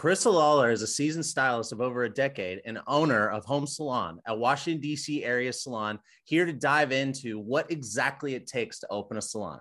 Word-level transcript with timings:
Carissa 0.00 0.32
Lawlor 0.32 0.72
is 0.72 0.80
a 0.80 0.86
seasoned 0.86 1.26
stylist 1.26 1.72
of 1.72 1.82
over 1.82 2.04
a 2.04 2.08
decade 2.08 2.62
and 2.64 2.78
owner 2.86 3.28
of 3.28 3.44
hŌm 3.44 3.68
Salon, 3.68 4.18
a 4.26 4.34
Washington, 4.34 4.80
D.C. 4.80 5.22
area 5.22 5.52
salon, 5.52 5.98
here 6.24 6.46
to 6.46 6.54
dive 6.54 6.90
into 6.90 7.38
what 7.38 7.70
exactly 7.70 8.34
it 8.34 8.46
takes 8.46 8.78
to 8.78 8.86
open 8.88 9.18
a 9.18 9.20
salon. 9.20 9.60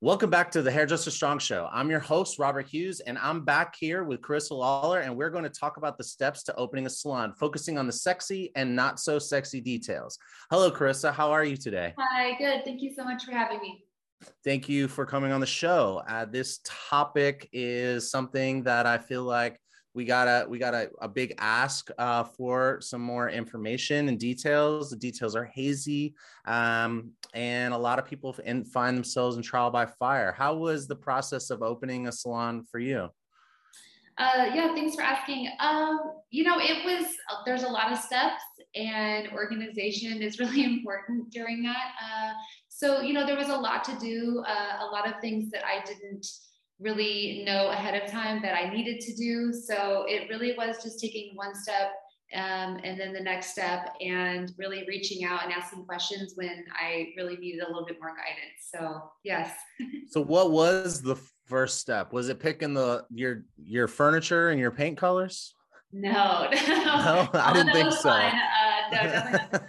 Welcome 0.00 0.28
back 0.28 0.50
to 0.50 0.62
the 0.62 0.72
Hairdresser 0.72 1.12
Strong 1.12 1.38
Show. 1.38 1.68
I'm 1.72 1.88
your 1.88 2.00
host, 2.00 2.40
Robert 2.40 2.66
Hughes, 2.66 2.98
and 2.98 3.16
I'm 3.16 3.44
back 3.44 3.76
here 3.78 4.02
with 4.02 4.22
Carissa 4.22 4.58
Lawlor, 4.58 5.04
and 5.04 5.16
we're 5.16 5.30
going 5.30 5.44
to 5.44 5.50
talk 5.50 5.76
about 5.76 5.98
the 5.98 6.04
steps 6.04 6.42
to 6.42 6.56
opening 6.56 6.86
a 6.86 6.90
salon, 6.90 7.32
focusing 7.38 7.78
on 7.78 7.86
the 7.86 7.92
sexy 7.92 8.50
and 8.56 8.74
not 8.74 8.98
so 8.98 9.20
sexy 9.20 9.60
details. 9.60 10.18
Hello, 10.50 10.68
Carissa. 10.68 11.14
How 11.14 11.30
are 11.30 11.44
you 11.44 11.56
today? 11.56 11.94
Hi, 11.96 12.36
good. 12.38 12.64
Thank 12.64 12.82
you 12.82 12.92
so 12.92 13.04
much 13.04 13.24
for 13.24 13.30
having 13.30 13.60
me. 13.60 13.83
Thank 14.44 14.68
you 14.68 14.88
for 14.88 15.06
coming 15.06 15.32
on 15.32 15.40
the 15.40 15.46
show. 15.46 16.02
Uh, 16.08 16.24
this 16.24 16.60
topic 16.64 17.48
is 17.52 18.10
something 18.10 18.62
that 18.64 18.86
I 18.86 18.98
feel 18.98 19.22
like 19.22 19.60
we 19.94 20.04
got 20.04 20.26
a 20.26 20.46
we 20.48 20.58
got 20.58 20.74
a, 20.74 20.90
a 21.00 21.08
big 21.08 21.34
ask 21.38 21.88
uh, 21.98 22.24
for 22.24 22.80
some 22.80 23.00
more 23.00 23.30
information 23.30 24.08
and 24.08 24.18
details. 24.18 24.90
The 24.90 24.96
details 24.96 25.36
are 25.36 25.44
hazy, 25.44 26.14
um, 26.46 27.12
and 27.32 27.72
a 27.72 27.78
lot 27.78 27.98
of 27.98 28.04
people 28.04 28.36
find 28.72 28.96
themselves 28.96 29.36
in 29.36 29.42
trial 29.42 29.70
by 29.70 29.86
fire. 29.86 30.32
How 30.32 30.54
was 30.54 30.88
the 30.88 30.96
process 30.96 31.50
of 31.50 31.62
opening 31.62 32.08
a 32.08 32.12
salon 32.12 32.64
for 32.70 32.80
you? 32.80 33.08
Uh, 34.16 34.46
yeah, 34.54 34.72
thanks 34.74 34.94
for 34.94 35.02
asking. 35.02 35.48
Um, 35.58 35.98
you 36.30 36.44
know, 36.44 36.58
it 36.60 36.84
was 36.84 37.06
there's 37.44 37.62
a 37.62 37.68
lot 37.68 37.92
of 37.92 37.98
steps, 37.98 38.42
and 38.74 39.28
organization 39.32 40.22
is 40.22 40.38
really 40.38 40.64
important 40.74 41.30
during 41.30 41.62
that. 41.62 41.92
Uh, 42.02 42.32
so, 42.76 43.00
you 43.00 43.12
know, 43.12 43.24
there 43.24 43.36
was 43.36 43.50
a 43.50 43.56
lot 43.56 43.84
to 43.84 43.96
do, 44.00 44.42
uh, 44.44 44.84
a 44.84 44.90
lot 44.90 45.08
of 45.08 45.20
things 45.20 45.48
that 45.52 45.62
I 45.64 45.84
didn't 45.84 46.26
really 46.80 47.44
know 47.46 47.70
ahead 47.70 47.94
of 47.94 48.10
time 48.10 48.42
that 48.42 48.56
I 48.56 48.68
needed 48.68 49.00
to 49.02 49.14
do. 49.14 49.52
So 49.52 50.04
it 50.08 50.28
really 50.28 50.54
was 50.58 50.82
just 50.82 51.00
taking 51.00 51.36
one 51.36 51.54
step 51.54 51.92
um, 52.34 52.80
and 52.82 52.98
then 52.98 53.12
the 53.12 53.20
next 53.20 53.52
step 53.52 53.94
and 54.00 54.50
really 54.58 54.84
reaching 54.88 55.24
out 55.24 55.44
and 55.44 55.52
asking 55.52 55.84
questions 55.84 56.32
when 56.34 56.64
I 56.76 57.12
really 57.16 57.36
needed 57.36 57.62
a 57.62 57.68
little 57.68 57.86
bit 57.86 57.98
more 58.00 58.10
guidance. 58.10 58.70
So 58.74 59.02
yes. 59.22 59.54
so 60.08 60.20
what 60.20 60.50
was 60.50 61.00
the 61.00 61.14
first 61.44 61.78
step? 61.78 62.12
Was 62.12 62.28
it 62.28 62.40
picking 62.40 62.74
the 62.74 63.04
your 63.08 63.44
your 63.56 63.86
furniture 63.86 64.50
and 64.50 64.58
your 64.58 64.72
paint 64.72 64.98
colors? 64.98 65.54
No, 65.92 66.48
no, 66.50 66.50
no 66.84 67.28
I 67.34 67.52
didn't 67.52 67.72
think 67.72 67.92
so. 67.92 68.10
Uh, 68.10 68.32
no, 68.90 69.60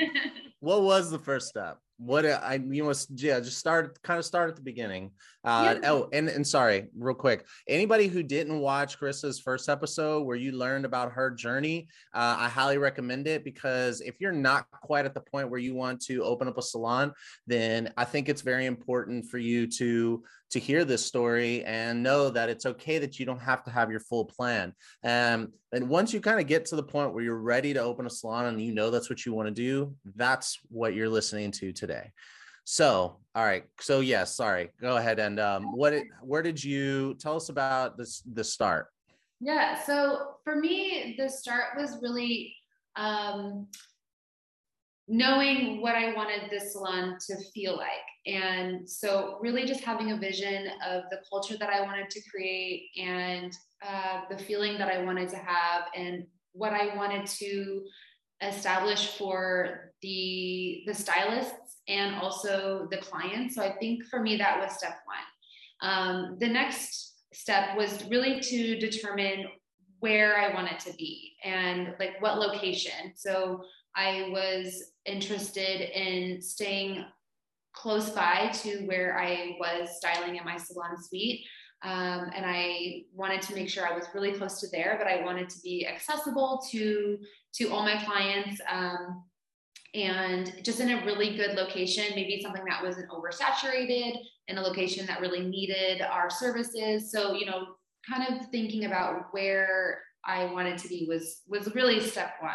what 0.60 0.82
was 0.82 1.10
the 1.10 1.18
first 1.18 1.48
step? 1.48 1.78
What 1.98 2.26
I 2.26 2.60
you 2.68 2.84
must 2.84 3.10
yeah 3.14 3.38
just 3.38 3.58
start 3.58 4.02
kind 4.02 4.18
of 4.18 4.24
start 4.24 4.50
at 4.50 4.56
the 4.56 4.62
beginning. 4.62 5.12
Uh, 5.44 5.76
yeah. 5.80 5.90
Oh, 5.90 6.08
and 6.12 6.28
and 6.28 6.46
sorry, 6.46 6.88
real 6.96 7.14
quick, 7.14 7.46
anybody 7.68 8.08
who 8.08 8.22
didn't 8.22 8.58
watch 8.58 8.98
Chris's 8.98 9.38
first 9.38 9.68
episode 9.68 10.22
where 10.22 10.36
you 10.36 10.52
learned 10.52 10.84
about 10.84 11.12
her 11.12 11.30
journey, 11.30 11.88
uh, 12.12 12.36
I 12.38 12.48
highly 12.48 12.78
recommend 12.78 13.26
it 13.26 13.44
because 13.44 14.00
if 14.00 14.20
you're 14.20 14.32
not 14.32 14.66
quite 14.70 15.04
at 15.04 15.14
the 15.14 15.20
point 15.20 15.50
where 15.50 15.60
you 15.60 15.74
want 15.74 16.00
to 16.02 16.24
open 16.24 16.48
up 16.48 16.58
a 16.58 16.62
salon, 16.62 17.12
then 17.46 17.92
I 17.96 18.04
think 18.04 18.28
it's 18.28 18.42
very 18.42 18.66
important 18.66 19.26
for 19.26 19.38
you 19.38 19.66
to 19.78 20.22
to 20.50 20.60
hear 20.60 20.84
this 20.84 21.04
story 21.04 21.64
and 21.64 22.02
know 22.02 22.30
that 22.30 22.48
it's 22.48 22.66
okay 22.66 22.98
that 22.98 23.18
you 23.18 23.26
don't 23.26 23.40
have 23.40 23.64
to 23.64 23.70
have 23.70 23.90
your 23.90 24.00
full 24.00 24.24
plan. 24.24 24.72
Um, 25.02 25.52
and 25.72 25.88
once 25.88 26.12
you 26.12 26.20
kind 26.20 26.38
of 26.38 26.46
get 26.46 26.64
to 26.66 26.76
the 26.76 26.82
point 26.82 27.12
where 27.12 27.24
you're 27.24 27.38
ready 27.38 27.74
to 27.74 27.80
open 27.80 28.06
a 28.06 28.10
salon 28.10 28.46
and 28.46 28.60
you 28.60 28.72
know 28.72 28.90
that's 28.90 29.10
what 29.10 29.26
you 29.26 29.32
want 29.32 29.48
to 29.48 29.54
do, 29.54 29.94
that's 30.14 30.60
what 30.68 30.94
you're 30.94 31.08
listening 31.08 31.50
to 31.52 31.72
today. 31.72 32.12
So, 32.64 33.18
all 33.34 33.44
right. 33.44 33.64
So 33.80 34.00
yes, 34.00 34.34
sorry. 34.34 34.70
Go 34.80 34.96
ahead 34.96 35.18
and 35.18 35.38
um, 35.38 35.76
what? 35.76 35.90
Did, 35.90 36.04
where 36.22 36.42
did 36.42 36.62
you 36.62 37.14
tell 37.14 37.36
us 37.36 37.50
about 37.50 37.98
this? 37.98 38.22
The 38.32 38.44
start. 38.44 38.86
Yeah. 39.40 39.82
So 39.82 40.36
for 40.44 40.56
me, 40.56 41.14
the 41.18 41.28
start 41.28 41.76
was 41.76 41.98
really 42.00 42.54
um, 42.96 43.66
knowing 45.06 45.82
what 45.82 45.94
I 45.94 46.14
wanted 46.14 46.50
this 46.50 46.72
salon 46.72 47.16
to 47.26 47.36
feel 47.52 47.76
like. 47.76 47.88
And 48.26 48.88
so, 48.88 49.38
really, 49.40 49.66
just 49.66 49.84
having 49.84 50.12
a 50.12 50.16
vision 50.16 50.68
of 50.86 51.04
the 51.10 51.18
culture 51.28 51.56
that 51.58 51.68
I 51.68 51.82
wanted 51.82 52.08
to 52.10 52.20
create 52.30 52.88
and 52.96 53.52
uh, 53.86 54.22
the 54.30 54.38
feeling 54.38 54.78
that 54.78 54.88
I 54.88 55.02
wanted 55.04 55.28
to 55.30 55.36
have 55.36 55.84
and 55.94 56.24
what 56.52 56.72
I 56.72 56.96
wanted 56.96 57.26
to 57.26 57.82
establish 58.40 59.16
for 59.18 59.92
the 60.02 60.82
the 60.86 60.94
stylists 60.94 61.80
and 61.88 62.14
also 62.16 62.88
the 62.90 62.98
clients. 62.98 63.54
So 63.54 63.62
I 63.62 63.76
think 63.78 64.04
for 64.04 64.20
me 64.20 64.36
that 64.36 64.58
was 64.58 64.76
step 64.76 64.96
one. 65.04 65.90
Um, 65.90 66.36
the 66.40 66.48
next 66.48 67.14
step 67.32 67.76
was 67.76 68.04
really 68.08 68.40
to 68.40 68.78
determine 68.78 69.46
where 70.00 70.38
I 70.38 70.52
wanted 70.54 70.78
to 70.80 70.92
be 70.94 71.34
and 71.44 71.94
like 71.98 72.20
what 72.20 72.38
location. 72.38 73.12
So 73.16 73.62
I 73.96 74.28
was 74.30 74.92
interested 75.06 75.80
in 75.98 76.40
staying 76.40 77.04
close 77.72 78.10
by 78.10 78.50
to 78.62 78.86
where 78.86 79.18
I 79.18 79.56
was 79.58 79.96
styling 79.96 80.36
in 80.36 80.44
my 80.44 80.56
salon 80.56 80.96
suite. 81.02 81.44
Um, 81.82 82.30
and 82.34 82.46
I 82.46 83.02
wanted 83.12 83.42
to 83.42 83.54
make 83.54 83.68
sure 83.68 83.86
I 83.86 83.94
was 83.94 84.06
really 84.14 84.32
close 84.32 84.60
to 84.60 84.68
there, 84.72 84.96
but 84.98 85.06
I 85.06 85.22
wanted 85.22 85.50
to 85.50 85.60
be 85.60 85.86
accessible 85.86 86.64
to 86.70 87.18
to 87.56 87.68
all 87.68 87.82
my 87.82 88.02
clients. 88.04 88.60
Um, 88.70 89.24
and 89.94 90.52
just 90.64 90.80
in 90.80 90.90
a 90.90 91.04
really 91.04 91.36
good 91.36 91.56
location, 91.56 92.04
maybe 92.14 92.40
something 92.42 92.64
that 92.64 92.82
wasn't 92.82 93.10
oversaturated, 93.10 94.18
in 94.48 94.58
a 94.58 94.60
location 94.60 95.06
that 95.06 95.20
really 95.20 95.40
needed 95.40 96.02
our 96.02 96.28
services. 96.28 97.10
So, 97.10 97.34
you 97.34 97.46
know, 97.46 97.66
kind 98.08 98.34
of 98.34 98.46
thinking 98.48 98.84
about 98.84 99.32
where 99.32 100.00
I 100.24 100.46
wanted 100.46 100.78
to 100.78 100.88
be 100.88 101.06
was 101.08 101.42
was 101.48 101.74
really 101.74 102.00
step 102.00 102.34
one. 102.40 102.54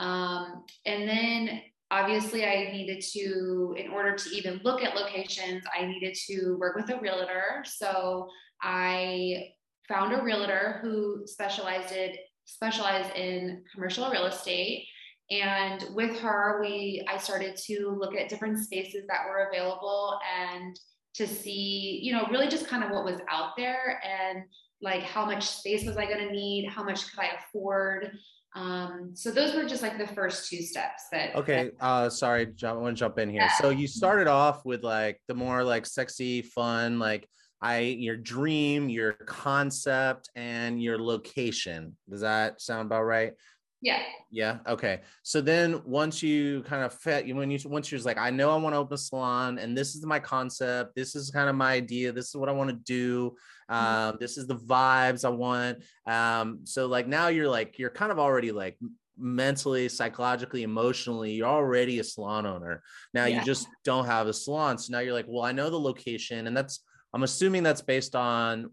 Um, 0.00 0.64
and 0.86 1.08
then 1.08 1.60
obviously 1.90 2.44
I 2.44 2.72
needed 2.72 3.04
to, 3.12 3.74
in 3.78 3.90
order 3.90 4.16
to 4.16 4.30
even 4.30 4.60
look 4.64 4.82
at 4.82 4.96
locations, 4.96 5.62
I 5.78 5.86
needed 5.86 6.16
to 6.26 6.56
work 6.58 6.74
with 6.74 6.90
a 6.90 6.98
realtor. 6.98 7.62
So 7.64 8.28
I 8.62 9.50
found 9.88 10.14
a 10.14 10.22
realtor 10.22 10.78
who 10.82 11.22
specialized 11.26 11.92
in 11.92 12.14
specialized 12.46 13.14
in 13.14 13.62
commercial 13.72 14.10
real 14.10 14.26
estate. 14.26 14.86
And 15.30 15.84
with 15.94 16.18
her, 16.18 16.58
we 16.60 17.06
I 17.08 17.18
started 17.18 17.56
to 17.66 17.96
look 17.96 18.16
at 18.16 18.28
different 18.28 18.58
spaces 18.58 19.04
that 19.08 19.26
were 19.28 19.48
available 19.48 20.18
and 20.40 20.78
to 21.14 21.26
see, 21.26 22.00
you 22.02 22.12
know, 22.12 22.26
really 22.30 22.48
just 22.48 22.66
kind 22.66 22.82
of 22.82 22.90
what 22.90 23.04
was 23.04 23.20
out 23.28 23.50
there 23.56 24.02
and 24.04 24.44
like 24.82 25.02
how 25.02 25.26
much 25.26 25.46
space 25.46 25.84
was 25.84 25.96
I 25.96 26.06
going 26.06 26.26
to 26.26 26.32
need, 26.32 26.68
how 26.68 26.82
much 26.82 27.10
could 27.10 27.20
I 27.20 27.30
afford, 27.38 28.12
um, 28.56 29.12
so 29.14 29.30
those 29.30 29.54
were 29.54 29.64
just 29.64 29.82
like 29.82 29.96
the 29.96 30.06
first 30.08 30.50
two 30.50 30.60
steps 30.60 31.04
that 31.12 31.36
okay 31.36 31.70
uh 31.80 32.08
sorry 32.08 32.46
jump, 32.46 32.78
i 32.78 32.82
want 32.82 32.96
to 32.96 32.98
jump 32.98 33.18
in 33.18 33.28
here. 33.30 33.42
Yeah. 33.42 33.52
so 33.60 33.70
you 33.70 33.86
started 33.86 34.26
off 34.26 34.64
with 34.64 34.82
like 34.82 35.20
the 35.28 35.34
more 35.34 35.62
like 35.62 35.86
sexy 35.86 36.42
fun 36.42 36.98
like 36.98 37.28
i 37.62 37.78
your 37.78 38.16
dream 38.16 38.88
your 38.88 39.12
concept 39.12 40.30
and 40.34 40.82
your 40.82 40.98
location. 41.00 41.96
Does 42.08 42.22
that 42.22 42.60
sound 42.60 42.86
about 42.86 43.04
right 43.04 43.34
yeah. 43.80 44.02
Yeah. 44.30 44.58
Okay. 44.66 45.00
So 45.22 45.40
then 45.40 45.82
once 45.84 46.22
you 46.22 46.62
kind 46.62 46.84
of 46.84 46.92
fit, 46.92 47.26
you 47.26 47.34
when 47.34 47.50
you 47.50 47.58
once 47.64 47.90
you're 47.90 48.00
like, 48.02 48.18
I 48.18 48.30
know 48.30 48.50
I 48.50 48.56
want 48.56 48.74
to 48.74 48.78
open 48.78 48.94
a 48.94 48.98
salon, 48.98 49.58
and 49.58 49.76
this 49.76 49.94
is 49.94 50.04
my 50.04 50.18
concept. 50.18 50.94
This 50.94 51.16
is 51.16 51.30
kind 51.30 51.48
of 51.48 51.56
my 51.56 51.72
idea. 51.72 52.12
This 52.12 52.28
is 52.28 52.36
what 52.36 52.48
I 52.48 52.52
want 52.52 52.70
to 52.70 52.76
do. 52.76 53.36
Mm-hmm. 53.70 53.74
Um, 53.74 54.16
this 54.20 54.36
is 54.36 54.46
the 54.46 54.56
vibes 54.56 55.24
I 55.24 55.30
want. 55.30 55.78
Um, 56.06 56.60
so 56.64 56.86
like 56.86 57.08
now 57.08 57.28
you're 57.28 57.48
like 57.48 57.78
you're 57.78 57.90
kind 57.90 58.12
of 58.12 58.18
already 58.18 58.52
like 58.52 58.78
mentally, 59.16 59.88
psychologically, 59.88 60.62
emotionally, 60.62 61.32
you're 61.32 61.46
already 61.46 61.98
a 61.98 62.04
salon 62.04 62.46
owner. 62.46 62.82
Now 63.14 63.24
yeah. 63.24 63.40
you 63.40 63.44
just 63.44 63.66
don't 63.84 64.06
have 64.06 64.26
a 64.26 64.32
salon. 64.32 64.78
So 64.78 64.92
now 64.92 65.00
you're 65.00 65.14
like, 65.14 65.26
well, 65.28 65.44
I 65.44 65.52
know 65.52 65.70
the 65.70 65.80
location, 65.80 66.46
and 66.46 66.56
that's 66.56 66.84
I'm 67.12 67.22
assuming 67.22 67.62
that's 67.62 67.82
based 67.82 68.14
on 68.14 68.70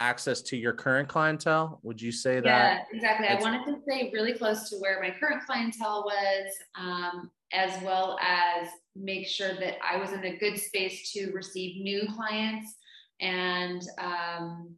access 0.00 0.42
to 0.42 0.56
your 0.56 0.72
current 0.72 1.08
clientele? 1.08 1.80
Would 1.82 2.00
you 2.00 2.12
say 2.12 2.40
that 2.40 2.44
yeah 2.44 2.82
exactly. 2.92 3.28
I 3.28 3.40
wanted 3.40 3.64
to 3.66 3.80
stay 3.82 4.10
really 4.12 4.32
close 4.32 4.68
to 4.70 4.76
where 4.76 5.00
my 5.00 5.10
current 5.10 5.42
clientele 5.46 6.04
was 6.04 6.52
um, 6.78 7.30
as 7.52 7.80
well 7.82 8.18
as 8.20 8.68
make 8.94 9.26
sure 9.26 9.54
that 9.54 9.76
i 9.84 9.96
was 9.96 10.12
in 10.12 10.24
a 10.24 10.36
good 10.38 10.58
space 10.58 11.12
to 11.12 11.30
receive 11.32 11.82
new 11.82 12.06
clients 12.14 12.76
and 13.20 13.82
um, 13.98 14.74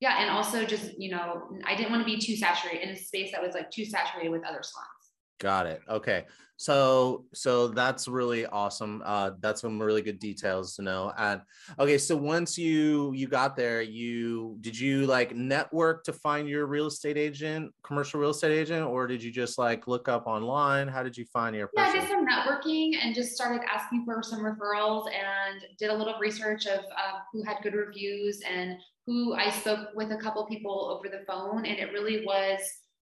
yeah 0.00 0.20
and 0.20 0.30
also 0.30 0.64
just 0.64 0.98
you 1.00 1.10
know 1.10 1.42
i 1.64 1.74
didn't 1.74 1.90
want 1.90 2.00
to 2.00 2.06
be 2.06 2.18
too 2.18 2.36
saturated 2.36 2.82
in 2.82 2.90
a 2.90 2.96
space 2.96 3.32
that 3.32 3.42
was 3.42 3.54
like 3.54 3.70
too 3.70 3.84
saturated 3.84 4.30
with 4.30 4.44
other 4.44 4.62
salons 4.62 4.95
got 5.38 5.66
it. 5.66 5.82
Okay. 5.88 6.24
So 6.58 7.26
so 7.34 7.68
that's 7.68 8.08
really 8.08 8.46
awesome. 8.46 9.02
Uh 9.04 9.32
that's 9.40 9.60
some 9.60 9.80
really 9.80 10.00
good 10.00 10.18
details 10.18 10.74
to 10.76 10.82
know. 10.82 11.12
And 11.18 11.42
okay 11.78 11.98
so 11.98 12.16
once 12.16 12.56
you 12.56 13.12
you 13.12 13.28
got 13.28 13.56
there 13.56 13.82
you 13.82 14.56
did 14.62 14.78
you 14.78 15.06
like 15.06 15.36
network 15.36 16.04
to 16.04 16.14
find 16.14 16.48
your 16.48 16.66
real 16.66 16.86
estate 16.86 17.18
agent 17.18 17.74
commercial 17.82 18.20
real 18.20 18.30
estate 18.30 18.52
agent 18.52 18.86
or 18.86 19.06
did 19.06 19.22
you 19.22 19.30
just 19.30 19.58
like 19.58 19.86
look 19.86 20.08
up 20.08 20.26
online? 20.26 20.88
How 20.88 21.02
did 21.02 21.16
you 21.16 21.26
find 21.26 21.54
your 21.54 21.68
person? 21.68 21.94
yeah 21.94 22.00
i 22.00 22.00
did 22.00 22.08
some 22.08 22.26
networking 22.26 22.92
and 23.02 23.14
just 23.14 23.34
started 23.34 23.60
asking 23.70 24.04
for 24.06 24.22
some 24.22 24.40
referrals 24.40 25.06
and 25.08 25.62
did 25.78 25.90
a 25.90 25.94
little 25.94 26.18
research 26.18 26.66
of 26.66 26.78
uh, 26.78 27.18
who 27.32 27.42
had 27.42 27.56
good 27.62 27.74
reviews 27.74 28.40
and 28.50 28.78
who 29.06 29.34
I 29.34 29.50
spoke 29.50 29.90
with 29.94 30.10
a 30.10 30.16
couple 30.16 30.44
people 30.46 30.90
over 30.90 31.08
the 31.08 31.24
phone, 31.26 31.64
and 31.64 31.78
it 31.78 31.92
really 31.92 32.24
was 32.24 32.58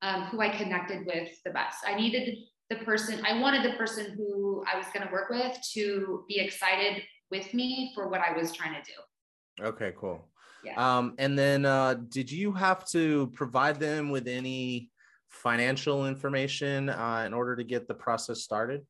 um, 0.01 0.23
who 0.23 0.41
I 0.41 0.49
connected 0.49 1.05
with 1.05 1.29
the 1.43 1.51
best. 1.51 1.79
I 1.85 1.95
needed 1.95 2.37
the 2.69 2.77
person, 2.77 3.25
I 3.25 3.39
wanted 3.39 3.63
the 3.63 3.77
person 3.77 4.13
who 4.15 4.63
I 4.71 4.77
was 4.77 4.87
going 4.93 5.05
to 5.05 5.11
work 5.11 5.29
with 5.29 5.57
to 5.73 6.23
be 6.27 6.39
excited 6.39 7.03
with 7.31 7.53
me 7.53 7.91
for 7.95 8.09
what 8.09 8.21
I 8.21 8.35
was 8.37 8.51
trying 8.51 8.73
to 8.73 8.81
do. 8.81 9.65
Okay, 9.65 9.93
cool. 9.99 10.27
Yeah. 10.63 10.97
Um, 10.97 11.15
and 11.17 11.37
then 11.37 11.65
uh, 11.65 11.95
did 12.09 12.31
you 12.31 12.51
have 12.51 12.85
to 12.89 13.27
provide 13.27 13.79
them 13.79 14.09
with 14.09 14.27
any 14.27 14.89
financial 15.29 16.07
information 16.07 16.89
uh, 16.89 17.23
in 17.25 17.33
order 17.33 17.55
to 17.55 17.63
get 17.63 17.87
the 17.87 17.93
process 17.93 18.41
started? 18.41 18.85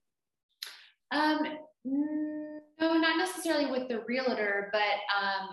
Um, 1.11 1.39
no, 1.85 2.59
not 2.79 3.17
necessarily 3.17 3.71
with 3.71 3.87
the 3.87 4.01
realtor, 4.07 4.69
but 4.71 4.81
um, 4.81 5.49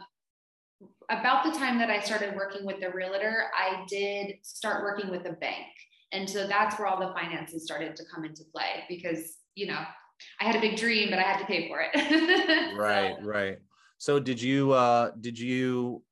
about 1.11 1.45
the 1.45 1.59
time 1.59 1.79
that 1.79 1.91
I 1.91 2.01
started 2.01 2.35
working 2.35 2.65
with 2.65 2.81
the 2.81 2.91
realtor, 2.91 3.45
I 3.57 3.85
did 3.89 4.37
start 4.43 4.83
working 4.83 5.11
with 5.11 5.27
a 5.27 5.33
bank. 5.33 5.67
And 6.13 6.29
so 6.29 6.47
that's 6.47 6.79
where 6.79 6.87
all 6.87 7.01
the 7.01 7.13
finances 7.13 7.65
started 7.65 7.97
to 7.97 8.05
come 8.13 8.25
into 8.25 8.45
play 8.55 8.85
because, 8.89 9.39
you 9.55 9.67
know, 9.67 9.81
I 10.41 10.45
had 10.45 10.57
a 10.57 10.61
big 10.61 10.77
dream, 10.77 11.11
but 11.11 11.19
I 11.19 11.23
had 11.23 11.39
to 11.41 11.47
pay 11.47 11.69
for 11.69 11.85
it. 11.93 12.77
right, 12.79 13.17
so. 13.19 13.27
right. 13.27 13.59
So 13.99 14.21
did 14.21 14.41
you 14.41 14.73
uh 14.73 15.11
did 15.21 15.39
you 15.39 16.03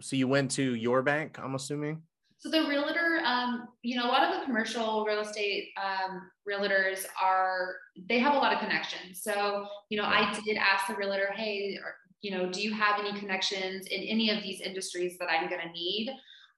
so 0.00 0.16
you 0.16 0.28
went 0.28 0.50
to 0.52 0.74
your 0.74 1.02
bank, 1.02 1.38
I'm 1.42 1.54
assuming? 1.54 2.02
So 2.38 2.50
the 2.50 2.68
realtor, 2.68 3.20
um, 3.24 3.68
you 3.82 3.96
know, 3.96 4.04
a 4.04 4.12
lot 4.12 4.22
of 4.22 4.38
the 4.38 4.46
commercial 4.46 5.04
real 5.04 5.20
estate 5.20 5.70
um, 5.76 6.30
realtors 6.48 7.04
are 7.20 7.74
they 8.08 8.20
have 8.20 8.34
a 8.34 8.38
lot 8.38 8.52
of 8.52 8.60
connections. 8.60 9.22
So 9.22 9.66
you 9.90 10.00
know, 10.00 10.06
I 10.06 10.32
did 10.44 10.56
ask 10.56 10.86
the 10.86 10.94
realtor, 10.94 11.32
hey, 11.34 11.76
you 12.20 12.30
know, 12.30 12.50
do 12.50 12.60
you 12.60 12.72
have 12.72 12.98
any 12.98 13.18
connections 13.18 13.86
in 13.86 14.02
any 14.02 14.30
of 14.30 14.42
these 14.42 14.60
industries 14.60 15.16
that 15.18 15.28
I'm 15.30 15.48
going 15.48 15.60
to 15.60 15.72
need? 15.72 16.10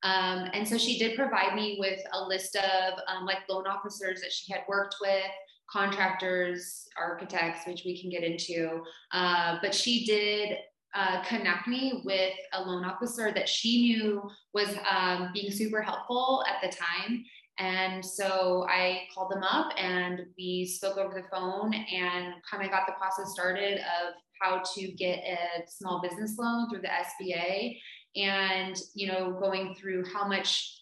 Um, 0.02 0.48
and 0.54 0.66
so 0.66 0.78
she 0.78 0.98
did 0.98 1.16
provide 1.16 1.54
me 1.54 1.76
with 1.78 2.00
a 2.12 2.24
list 2.26 2.56
of 2.56 2.98
um, 3.06 3.26
like 3.26 3.38
loan 3.48 3.66
officers 3.66 4.20
that 4.22 4.32
she 4.32 4.52
had 4.52 4.62
worked 4.68 4.96
with, 5.00 5.30
contractors, 5.70 6.88
architects, 6.98 7.66
which 7.66 7.82
we 7.84 8.00
can 8.00 8.10
get 8.10 8.24
into. 8.24 8.82
Uh, 9.12 9.58
but 9.60 9.74
she 9.74 10.06
did 10.06 10.56
uh, 10.94 11.22
connect 11.24 11.68
me 11.68 12.02
with 12.04 12.34
a 12.54 12.62
loan 12.62 12.84
officer 12.84 13.30
that 13.32 13.48
she 13.48 13.82
knew 13.82 14.22
was 14.54 14.74
um, 14.90 15.30
being 15.32 15.52
super 15.52 15.82
helpful 15.82 16.42
at 16.48 16.60
the 16.62 16.76
time. 16.76 17.24
And 17.58 18.04
so 18.04 18.66
I 18.70 19.02
called 19.14 19.30
them 19.30 19.42
up 19.42 19.72
and 19.76 20.22
we 20.38 20.64
spoke 20.64 20.96
over 20.96 21.14
the 21.14 21.28
phone 21.30 21.74
and 21.74 22.34
kind 22.50 22.64
of 22.64 22.70
got 22.70 22.86
the 22.86 22.94
process 22.94 23.32
started 23.32 23.78
of 23.78 24.14
how 24.40 24.62
to 24.74 24.92
get 24.92 25.18
a 25.18 25.62
small 25.68 26.00
business 26.00 26.36
loan 26.38 26.68
through 26.70 26.82
the 26.82 26.88
SBA 26.88 27.78
and, 28.16 28.76
you 28.94 29.08
know, 29.08 29.38
going 29.40 29.74
through 29.74 30.04
how 30.12 30.26
much 30.26 30.76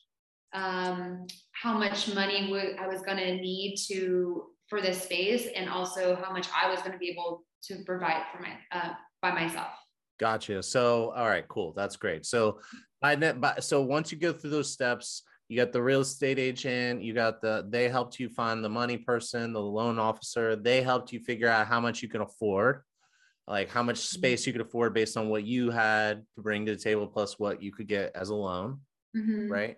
um, 0.55 1.27
how 1.53 1.77
much 1.77 2.13
money 2.15 2.47
w- 2.47 2.75
I 2.81 2.89
was 2.89 3.03
going 3.03 3.19
to 3.19 3.35
need 3.35 3.77
to 3.89 4.47
for 4.69 4.81
this 4.81 5.03
space 5.03 5.47
and 5.55 5.69
also 5.69 6.17
how 6.17 6.33
much 6.33 6.49
I 6.55 6.71
was 6.71 6.81
going 6.81 6.93
to 6.93 6.99
be 6.99 7.11
able 7.11 7.45
to 7.65 7.83
provide 7.85 8.23
for 8.33 8.41
my 8.41 8.53
uh, 8.73 8.95
by 9.21 9.33
myself. 9.33 9.69
Gotcha. 10.19 10.63
So, 10.63 11.13
all 11.13 11.29
right, 11.29 11.47
cool. 11.49 11.73
That's 11.75 11.97
great. 11.97 12.27
So, 12.27 12.61
I 13.03 13.15
net, 13.15 13.63
so 13.63 13.83
once 13.83 14.11
you 14.11 14.19
go 14.19 14.33
through 14.33 14.51
those 14.51 14.73
steps, 14.73 15.23
you 15.49 15.57
got 15.57 15.73
the 15.73 15.83
real 15.83 16.01
estate 16.01 16.39
agent, 16.39 17.03
you 17.03 17.15
got 17.15 17.41
the, 17.41 17.67
they 17.69 17.89
helped 17.89 18.19
you 18.19 18.29
find 18.29 18.63
the 18.63 18.69
money 18.69 18.99
person, 18.99 19.53
the 19.53 19.61
loan 19.61 19.99
officer, 19.99 20.57
they 20.57 20.83
helped 20.83 21.13
you 21.13 21.21
figure 21.21 21.49
out 21.49 21.67
how 21.67 21.81
much 21.81 22.03
you 22.03 22.09
can 22.09 22.21
afford, 22.21 22.83
like 23.49 23.71
how 23.71 23.83
much 23.83 23.97
mm-hmm. 23.97 24.19
space 24.19 24.47
you 24.47 24.53
could 24.53 24.63
afford 24.63 24.95
based 24.95 25.17
on 25.17 25.29
what 25.29 25.45
you 25.45 25.71
had 25.71 26.23
to 26.35 26.43
bring 26.43 26.67
to 26.67 26.77
the 26.77 26.81
table 26.81 27.07
plus 27.07 27.39
what 27.39 27.63
you 27.63 27.73
could 27.73 27.89
get 27.89 28.13
as 28.15 28.29
a 28.29 28.35
loan. 28.35 28.81
Mm-hmm. 29.17 29.51
Right. 29.51 29.77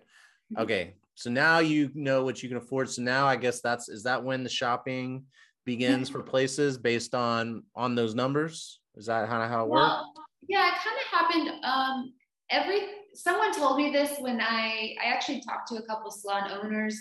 Mm-hmm. 0.53 0.63
Okay. 0.63 0.95
So 1.15 1.29
now 1.29 1.59
you 1.59 1.89
know 1.93 2.23
what 2.23 2.43
you 2.43 2.49
can 2.49 2.57
afford. 2.57 2.89
So 2.89 3.01
now 3.01 3.27
I 3.27 3.35
guess 3.35 3.61
that's, 3.61 3.89
is 3.89 4.03
that 4.03 4.23
when 4.23 4.43
the 4.43 4.49
shopping 4.49 5.23
begins 5.65 6.09
for 6.09 6.21
places 6.21 6.77
based 6.77 7.15
on, 7.15 7.63
on 7.75 7.95
those 7.95 8.13
numbers? 8.15 8.79
Is 8.95 9.05
that 9.05 9.29
kind 9.29 9.43
of 9.43 9.49
how 9.49 9.63
it 9.63 9.69
well, 9.69 10.11
works? 10.15 10.27
Yeah, 10.47 10.67
it 10.67 10.75
kind 10.83 10.97
of 10.99 11.19
happened. 11.19 11.63
Um, 11.63 12.13
every 12.49 12.81
someone 13.13 13.53
told 13.53 13.77
me 13.77 13.91
this 13.91 14.17
when 14.19 14.41
I 14.41 14.95
I 15.01 15.07
actually 15.07 15.41
talked 15.41 15.67
to 15.69 15.75
a 15.75 15.85
couple 15.85 16.11
salon 16.11 16.51
owners 16.51 16.99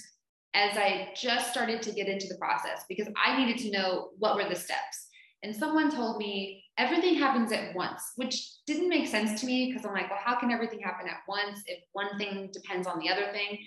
as 0.54 0.76
I 0.76 1.10
just 1.16 1.50
started 1.50 1.82
to 1.82 1.92
get 1.92 2.08
into 2.08 2.26
the 2.26 2.36
process 2.36 2.84
because 2.88 3.08
I 3.16 3.44
needed 3.44 3.60
to 3.62 3.70
know 3.70 4.10
what 4.18 4.36
were 4.36 4.48
the 4.48 4.56
steps. 4.56 5.08
And 5.42 5.54
someone 5.54 5.90
told 5.90 6.18
me 6.18 6.64
everything 6.76 7.14
happens 7.14 7.52
at 7.52 7.74
once, 7.74 8.02
which 8.16 8.50
didn't 8.66 8.88
make 8.88 9.08
sense 9.08 9.40
to 9.40 9.46
me 9.46 9.66
because 9.70 9.86
I'm 9.86 9.94
like, 9.94 10.10
well, 10.10 10.18
how 10.22 10.38
can 10.38 10.50
everything 10.50 10.80
happen 10.80 11.08
at 11.08 11.20
once 11.26 11.62
if 11.66 11.78
one 11.92 12.18
thing 12.18 12.50
depends 12.52 12.86
on 12.86 12.98
the 12.98 13.08
other 13.08 13.32
thing? 13.32 13.58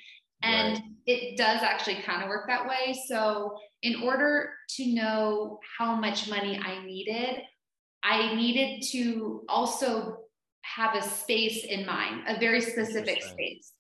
And 0.44 0.74
right. 0.74 0.84
it 1.06 1.38
does 1.38 1.62
actually 1.64 2.02
kind 2.02 2.22
of 2.22 2.30
work 2.30 2.48
that 2.48 2.68
way. 2.68 2.96
So, 3.08 3.56
in 3.82 4.04
order 4.04 4.52
to 4.78 4.94
know 4.94 5.60
how 5.78 5.96
much 5.96 6.30
money 6.30 6.60
I 6.60 6.86
needed, 6.86 7.42
I 8.04 8.36
needed 8.36 8.84
to 8.92 9.44
also 9.48 10.18
have 10.64 10.96
a 10.96 11.02
space 11.02 11.66
in 11.66 11.86
mind, 11.86 12.24
a 12.28 12.40
very 12.40 12.62
specific 12.62 13.22
space. 13.22 13.74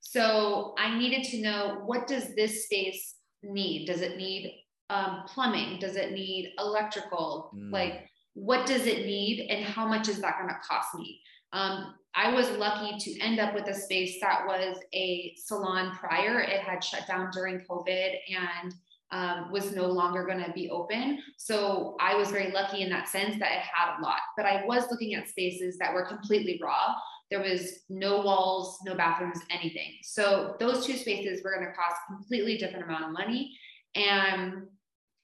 So 0.00 0.74
I 0.78 0.96
needed 0.98 1.24
to 1.30 1.42
know 1.42 1.82
what 1.84 2.06
does 2.06 2.34
this 2.34 2.64
space 2.64 3.16
need? 3.42 3.86
Does 3.86 4.02
it 4.02 4.16
need 4.16 4.52
um, 4.90 5.22
plumbing? 5.26 5.78
Does 5.78 5.96
it 5.96 6.12
need 6.12 6.52
electrical? 6.58 7.50
Mm. 7.54 7.72
Like, 7.72 8.08
what 8.34 8.66
does 8.66 8.86
it 8.86 9.06
need, 9.06 9.48
and 9.50 9.64
how 9.64 9.86
much 9.86 10.08
is 10.08 10.20
that 10.20 10.38
going 10.38 10.48
to 10.48 10.60
cost 10.66 10.94
me? 10.94 11.20
Um, 11.52 11.94
I 12.14 12.32
was 12.32 12.50
lucky 12.52 12.96
to 12.98 13.20
end 13.20 13.38
up 13.38 13.54
with 13.54 13.66
a 13.68 13.74
space 13.74 14.18
that 14.20 14.46
was 14.46 14.78
a 14.94 15.34
salon 15.36 15.96
prior. 15.96 16.40
It 16.40 16.60
had 16.60 16.82
shut 16.82 17.06
down 17.06 17.30
during 17.32 17.60
COVID, 17.60 18.14
and 18.28 18.74
um, 19.12 19.52
was 19.52 19.72
no 19.72 19.86
longer 19.86 20.24
going 20.24 20.44
to 20.44 20.52
be 20.52 20.68
open. 20.70 21.22
So 21.36 21.96
I 22.00 22.14
was 22.16 22.30
very 22.30 22.50
lucky 22.50 22.82
in 22.82 22.90
that 22.90 23.08
sense 23.08 23.38
that 23.38 23.52
it 23.52 23.60
had 23.60 23.98
a 23.98 24.02
lot. 24.02 24.20
But 24.36 24.46
I 24.46 24.64
was 24.66 24.90
looking 24.90 25.14
at 25.14 25.28
spaces 25.28 25.78
that 25.78 25.94
were 25.94 26.04
completely 26.04 26.58
raw. 26.62 26.94
There 27.30 27.40
was 27.40 27.80
no 27.88 28.20
walls, 28.20 28.78
no 28.84 28.94
bathrooms, 28.94 29.40
anything. 29.50 29.92
So 30.02 30.56
those 30.60 30.86
two 30.86 30.96
spaces 30.96 31.42
were 31.42 31.54
going 31.54 31.66
to 31.66 31.72
cost 31.72 31.96
completely 32.08 32.56
different 32.56 32.84
amount 32.84 33.04
of 33.04 33.12
money. 33.12 33.56
And 33.94 34.66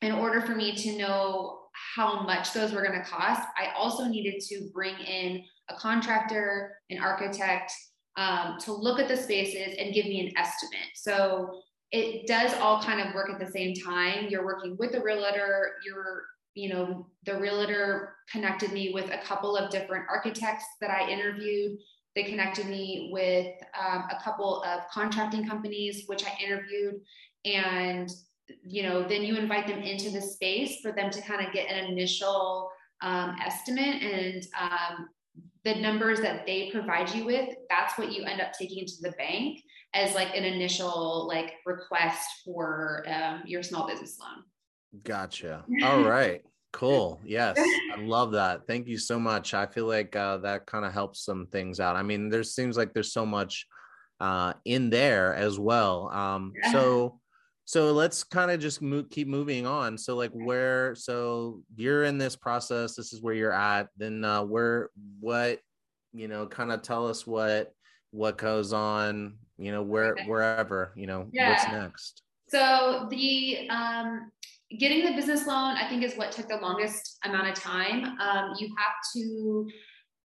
in 0.03 0.13
order 0.13 0.41
for 0.41 0.55
me 0.55 0.75
to 0.75 0.99
know 0.99 1.61
how 1.95 2.23
much 2.23 2.53
those 2.53 2.73
were 2.73 2.83
going 2.83 2.99
to 2.99 3.09
cost, 3.09 3.43
I 3.57 3.73
also 3.77 4.07
needed 4.07 4.43
to 4.49 4.69
bring 4.75 4.97
in 4.97 5.43
a 5.71 5.75
contractor, 5.77 6.77
an 6.91 6.99
architect, 6.99 7.73
um, 8.17 8.59
to 8.61 8.73
look 8.73 9.01
at 9.01 9.09
the 9.09 9.17
spaces 9.17 9.77
and 9.79 9.95
give 9.95 10.07
me 10.07 10.21
an 10.21 10.37
estimate. 10.37 10.91
So 10.97 11.63
it 11.93 12.27
does 12.27 12.53
all 12.55 12.83
kind 12.83 13.01
of 13.01 13.15
work 13.15 13.31
at 13.31 13.39
the 13.39 13.51
same 13.51 13.75
time. 13.75 14.27
You're 14.29 14.45
working 14.45 14.77
with 14.79 14.93
the 14.93 15.01
realtor, 15.01 15.75
you're, 15.87 16.25
you 16.55 16.69
know, 16.69 17.07
the 17.25 17.39
realtor 17.39 18.17
connected 18.31 18.73
me 18.73 18.93
with 18.93 19.11
a 19.11 19.19
couple 19.19 19.57
of 19.57 19.71
different 19.71 20.05
architects 20.11 20.65
that 20.81 20.91
I 20.91 21.09
interviewed. 21.09 21.79
They 22.15 22.25
connected 22.25 22.67
me 22.67 23.09
with 23.13 23.55
um, 23.81 24.05
a 24.11 24.23
couple 24.23 24.63
of 24.65 24.81
contracting 24.91 25.49
companies, 25.49 26.05
which 26.07 26.25
I 26.25 26.37
interviewed. 26.45 27.01
And, 27.47 28.11
you 28.65 28.83
know, 28.83 29.07
then 29.07 29.23
you 29.23 29.37
invite 29.37 29.67
them 29.67 29.83
into 29.83 30.11
the 30.11 30.21
space 30.21 30.81
for 30.81 30.93
them 30.93 31.11
to 31.11 31.21
kind 31.23 31.47
of 31.47 31.53
get 31.53 31.71
an 31.71 31.85
initial 31.85 32.71
um, 33.03 33.37
estimate 33.45 34.03
and 34.03 34.47
um, 34.61 35.09
the 35.65 35.75
numbers 35.77 36.21
that 36.21 36.45
they 36.47 36.71
provide 36.71 37.15
you 37.15 37.25
with, 37.25 37.55
that's 37.71 37.97
what 37.97 38.13
you 38.13 38.25
end 38.25 38.41
up 38.41 38.53
taking 38.53 38.79
into 38.79 38.95
the 39.01 39.13
bank 39.13 39.61
as 39.95 40.15
like 40.15 40.37
an 40.37 40.45
initial 40.45 41.27
like 41.29 41.55
request 41.67 42.29
for 42.45 43.05
um, 43.07 43.43
your 43.47 43.63
small 43.63 43.87
business 43.87 44.19
loan. 44.21 44.45
Gotcha. 45.05 45.65
All 45.83 46.03
right. 46.03 46.43
Cool. 46.73 47.21
Yes. 47.25 47.59
I 47.97 48.01
love 48.01 48.33
that. 48.33 48.67
Thank 48.67 48.89
you 48.89 48.99
so 48.99 49.21
much. 49.21 49.55
I 49.55 49.67
feel 49.67 49.87
like 49.87 50.17
uh, 50.17 50.39
that 50.39 50.67
kind 50.67 50.85
of 50.85 50.93
helps 50.93 51.25
some 51.25 51.47
things 51.47 51.81
out. 51.81 51.97
I 51.97 52.03
mean, 52.03 52.29
there 52.29 52.43
seems 52.43 52.77
like 52.77 52.93
there's 52.93 53.13
so 53.13 53.27
much 53.27 53.67
uh, 54.21 54.55
in 54.65 54.91
there 54.91 55.35
as 55.35 55.59
well. 55.59 56.09
Um. 56.09 56.53
So, 56.73 57.21
so 57.65 57.93
let's 57.93 58.25
kind 58.25 58.51
of 58.51 58.61
just 58.61 58.83
move, 58.83 59.09
keep 59.11 59.29
moving 59.29 59.67
on. 59.67 59.97
So, 59.97 60.17
like, 60.17 60.33
where? 60.33 60.95
So 60.95 61.63
you're 61.77 62.05
in 62.05 62.19
this 62.19 62.37
process. 62.37 62.97
This 62.97 63.13
is 63.13 63.23
where 63.23 63.35
you're 63.35 63.53
at. 63.53 63.89
Then, 63.97 64.25
uh, 64.25 64.43
where? 64.43 64.91
What? 65.21 65.61
You 66.13 66.29
know, 66.29 66.47
kind 66.47 66.73
of 66.73 66.83
tell 66.83 67.09
us 67.09 67.27
what 67.27 67.73
what 68.13 68.37
goes 68.37 68.73
on 68.73 69.35
you 69.59 69.73
know 69.73 69.83
where 69.83 70.13
okay. 70.13 70.27
wherever 70.27 70.93
you 70.95 71.07
know 71.07 71.27
yeah. 71.33 71.51
what's 71.51 71.67
next 71.69 72.23
so 72.49 73.07
the 73.11 73.69
um, 73.71 74.31
getting 74.79 75.05
the 75.05 75.13
business 75.13 75.47
loan 75.47 75.77
i 75.77 75.89
think 75.89 76.03
is 76.03 76.15
what 76.15 76.31
took 76.31 76.49
the 76.49 76.57
longest 76.57 77.19
amount 77.25 77.49
of 77.49 77.55
time 77.55 78.05
um, 78.21 78.55
you 78.59 78.69
have 78.77 78.95
to 79.15 79.67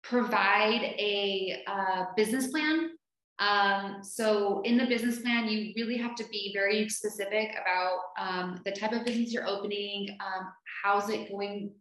provide 0.02 0.82
a 0.98 1.62
uh, 1.66 2.04
business 2.16 2.48
plan 2.48 2.90
um, 3.40 3.98
so 4.02 4.60
in 4.62 4.76
the 4.76 4.86
business 4.86 5.20
plan 5.20 5.48
you 5.48 5.72
really 5.76 5.96
have 5.96 6.14
to 6.14 6.24
be 6.28 6.52
very 6.54 6.88
specific 6.88 7.50
about 7.60 7.98
um, 8.18 8.60
the 8.64 8.70
type 8.70 8.92
of 8.92 9.04
business 9.04 9.32
you're 9.32 9.48
opening 9.48 10.16
um, 10.20 10.52
how's 10.82 11.08
it 11.08 11.30
going 11.30 11.72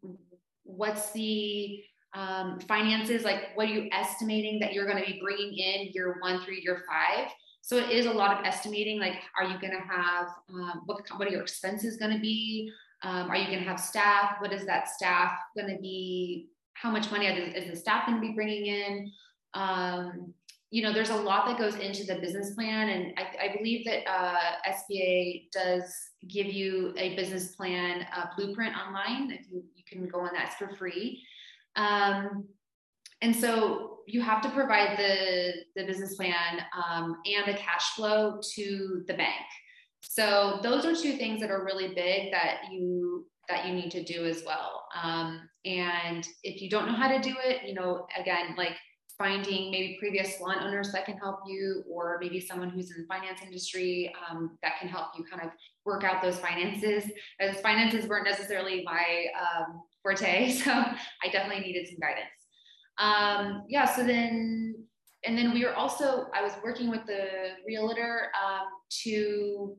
what's 0.64 1.12
the 1.12 1.84
um, 2.14 2.60
finances, 2.62 3.24
like 3.24 3.56
what 3.56 3.70
are 3.70 3.72
you 3.72 3.90
estimating 3.92 4.60
that 4.60 4.74
you're 4.74 4.86
going 4.86 4.98
to 4.98 5.06
be 5.06 5.20
bringing 5.22 5.54
in 5.58 5.90
year 5.94 6.18
one 6.22 6.44
through 6.44 6.56
year 6.56 6.84
five? 6.88 7.30
So 7.62 7.78
it 7.78 7.90
is 7.90 8.06
a 8.06 8.12
lot 8.12 8.38
of 8.38 8.46
estimating. 8.46 9.00
Like, 9.00 9.16
are 9.40 9.48
you 9.48 9.60
going 9.60 9.74
to 9.74 9.84
have 9.88 10.28
um, 10.50 10.82
what? 10.86 11.02
What 11.18 11.28
are 11.28 11.32
your 11.32 11.42
expenses 11.42 11.98
going 11.98 12.14
to 12.14 12.20
be? 12.20 12.72
Um, 13.04 13.30
are 13.30 13.36
you 13.36 13.46
going 13.46 13.60
to 13.60 13.70
have 13.70 13.80
staff? 13.80 14.36
What 14.40 14.52
is 14.52 14.66
that 14.66 14.90
staff 14.90 15.34
going 15.56 15.74
to 15.74 15.80
be? 15.80 16.48
How 16.74 16.90
much 16.90 17.12
money 17.12 17.28
is 17.28 17.70
the 17.70 17.76
staff 17.76 18.08
going 18.08 18.20
to 18.20 18.28
be 18.28 18.34
bringing 18.34 18.66
in? 18.66 19.12
You 20.72 20.84
know, 20.84 20.94
there's 20.94 21.10
a 21.10 21.16
lot 21.16 21.48
that 21.48 21.58
goes 21.58 21.76
into 21.76 22.04
the 22.04 22.20
business 22.20 22.54
plan, 22.54 22.90
and 22.90 23.14
I, 23.18 23.48
I 23.48 23.58
believe 23.58 23.86
that 23.86 24.08
uh, 24.08 24.38
SBA 24.68 25.50
does 25.52 25.84
give 26.28 26.46
you 26.46 26.94
a 26.96 27.16
business 27.16 27.56
plan 27.56 28.06
uh, 28.16 28.26
blueprint 28.38 28.76
online. 28.78 29.32
If 29.32 29.50
you, 29.50 29.64
you 29.76 29.84
can 29.90 30.08
go 30.08 30.20
on 30.20 30.30
that 30.34 30.54
for 30.60 30.76
free. 30.76 31.24
Um, 31.76 32.46
and 33.22 33.36
so 33.36 34.00
you 34.08 34.22
have 34.22 34.42
to 34.42 34.50
provide 34.50 34.98
the, 34.98 35.54
the 35.76 35.86
business 35.86 36.16
plan 36.16 36.62
um, 36.76 37.18
and 37.26 37.48
a 37.48 37.58
cash 37.58 37.96
flow 37.96 38.40
to 38.56 39.04
the 39.08 39.14
bank. 39.14 39.46
So 40.02 40.60
those 40.64 40.86
are 40.86 40.96
two 40.96 41.18
things 41.18 41.42
that 41.42 41.52
are 41.52 41.64
really 41.64 41.94
big 41.94 42.32
that 42.32 42.72
you 42.72 43.26
that 43.50 43.66
you 43.66 43.74
need 43.74 43.90
to 43.92 44.04
do 44.04 44.26
as 44.26 44.44
well. 44.46 44.86
Um, 45.02 45.50
and 45.66 46.26
if 46.44 46.62
you 46.62 46.70
don't 46.70 46.86
know 46.86 46.94
how 46.94 47.08
to 47.08 47.20
do 47.20 47.34
it, 47.44 47.68
you 47.68 47.74
know, 47.74 48.06
again, 48.18 48.54
like 48.56 48.76
finding 49.20 49.70
maybe 49.70 49.98
previous 50.00 50.38
salon 50.38 50.64
owners 50.64 50.94
that 50.94 51.06
can 51.06 51.18
help 51.18 51.42
you, 51.46 51.84
or 51.92 52.18
maybe 52.22 52.40
someone 52.40 52.70
who's 52.70 52.90
in 52.90 53.02
the 53.02 53.08
finance 53.08 53.42
industry 53.44 54.12
um, 54.30 54.58
that 54.64 54.80
can 54.80 54.88
help 54.88 55.08
you 55.16 55.26
kind 55.30 55.44
of 55.44 55.52
work 55.86 56.06
out 56.06 56.24
those 56.24 56.40
finances. 56.40 57.04
As 57.40 57.60
finances 57.60 58.08
weren't 58.08 58.26
necessarily 58.26 58.82
my 58.86 59.26
um, 59.38 59.82
forte, 60.02 60.50
so 60.64 60.72
I 60.72 61.30
definitely 61.32 61.66
needed 61.66 61.88
some 61.88 62.00
guidance. 62.00 62.30
Um, 62.98 63.66
yeah, 63.68 63.86
so 63.86 64.04
then, 64.04 64.76
and 65.26 65.38
then 65.38 65.54
we 65.54 65.66
were 65.66 65.76
also, 65.76 66.28
I 66.34 66.42
was 66.42 66.54
working 66.64 66.90
with 66.90 67.06
the 67.06 67.28
realtor 67.68 68.32
um, 68.42 68.68
to 69.04 69.78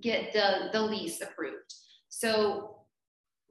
get 0.00 0.32
the, 0.32 0.70
the 0.72 0.80
lease 0.80 1.20
approved. 1.20 1.74
So 2.08 2.78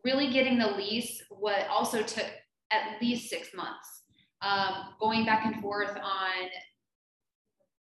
really 0.03 0.31
getting 0.31 0.57
the 0.57 0.71
lease 0.71 1.21
what 1.29 1.67
also 1.67 2.01
took 2.01 2.25
at 2.71 2.99
least 2.99 3.29
six 3.29 3.49
months. 3.55 4.00
Um, 4.41 4.95
going 4.99 5.25
back 5.25 5.45
and 5.45 5.61
forth 5.61 5.95
on 5.95 6.49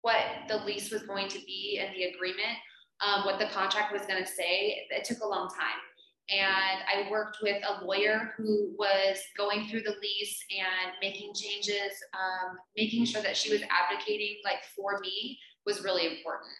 what 0.01 0.15
the 0.47 0.57
lease 0.65 0.91
was 0.91 1.03
going 1.03 1.27
to 1.27 1.39
be 1.45 1.79
and 1.81 1.95
the 1.95 2.05
agreement, 2.05 2.57
um, 3.01 3.25
what 3.25 3.39
the 3.39 3.47
contract 3.47 3.93
was 3.93 4.03
going 4.07 4.23
to 4.23 4.29
say, 4.29 4.87
it 4.89 5.03
took 5.03 5.19
a 5.21 5.27
long 5.27 5.49
time 5.49 5.79
and 6.29 6.81
I 6.93 7.09
worked 7.09 7.37
with 7.41 7.63
a 7.63 7.85
lawyer 7.85 8.33
who 8.35 8.73
was 8.77 9.17
going 9.37 9.67
through 9.67 9.81
the 9.81 9.95
lease 10.01 10.43
and 10.51 10.93
making 11.01 11.33
changes, 11.33 11.93
um, 12.13 12.57
making 12.75 13.05
sure 13.05 13.21
that 13.21 13.37
she 13.37 13.51
was 13.51 13.61
advocating 13.69 14.37
like 14.43 14.59
for 14.75 14.99
me 14.99 15.39
was 15.65 15.83
really 15.83 16.05
important. 16.05 16.51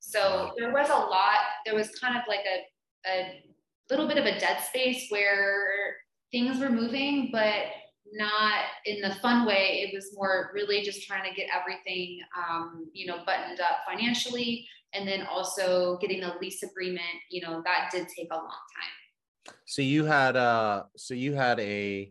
So 0.00 0.52
there 0.56 0.72
was 0.72 0.88
a 0.88 0.94
lot. 0.94 1.38
There 1.66 1.74
was 1.74 1.90
kind 1.98 2.16
of 2.16 2.22
like 2.28 2.40
a, 2.46 3.10
a 3.10 3.42
little 3.90 4.08
bit 4.08 4.16
of 4.16 4.24
a 4.24 4.38
dead 4.38 4.62
space 4.66 5.06
where 5.10 5.96
things 6.32 6.58
were 6.58 6.70
moving, 6.70 7.28
but 7.30 7.66
not 8.12 8.64
in 8.86 9.00
the 9.00 9.14
fun 9.16 9.46
way. 9.46 9.86
It 9.88 9.94
was 9.94 10.14
more 10.14 10.50
really 10.54 10.82
just 10.82 11.06
trying 11.06 11.28
to 11.28 11.34
get 11.34 11.48
everything, 11.54 12.20
um, 12.36 12.86
you 12.92 13.06
know, 13.06 13.18
buttoned 13.24 13.60
up 13.60 13.78
financially 13.86 14.66
and 14.94 15.06
then 15.06 15.26
also 15.26 15.98
getting 15.98 16.22
a 16.22 16.36
lease 16.40 16.62
agreement 16.62 17.04
you 17.30 17.40
know 17.40 17.62
that 17.64 17.90
did 17.92 18.06
take 18.08 18.28
a 18.30 18.36
long 18.36 18.46
time 18.46 19.54
so 19.66 19.82
you 19.82 20.04
had 20.04 20.36
uh 20.36 20.84
so 20.96 21.14
you 21.14 21.34
had 21.34 21.58
a 21.60 22.10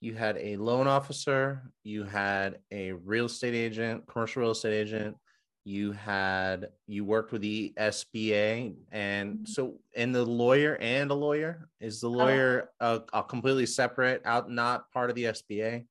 you 0.00 0.14
had 0.14 0.36
a 0.38 0.56
loan 0.56 0.86
officer 0.86 1.62
you 1.82 2.04
had 2.04 2.58
a 2.70 2.92
real 2.92 3.26
estate 3.26 3.54
agent 3.54 4.06
commercial 4.06 4.42
real 4.42 4.50
estate 4.52 4.74
agent 4.74 5.16
you 5.64 5.92
had 5.92 6.68
you 6.86 7.04
worked 7.04 7.32
with 7.32 7.42
the 7.42 7.72
SBA 7.78 8.74
and 8.92 9.34
mm-hmm. 9.34 9.44
so 9.46 9.74
and 9.96 10.14
the 10.14 10.24
lawyer 10.24 10.76
and 10.80 11.10
a 11.10 11.14
lawyer 11.14 11.68
is 11.80 12.00
the 12.00 12.10
uh-huh. 12.10 12.18
lawyer 12.18 12.70
a, 12.80 13.00
a 13.12 13.22
completely 13.22 13.66
separate 13.66 14.20
out 14.24 14.50
not 14.50 14.90
part 14.92 15.08
of 15.08 15.16
the 15.16 15.24
SBA 15.24 15.84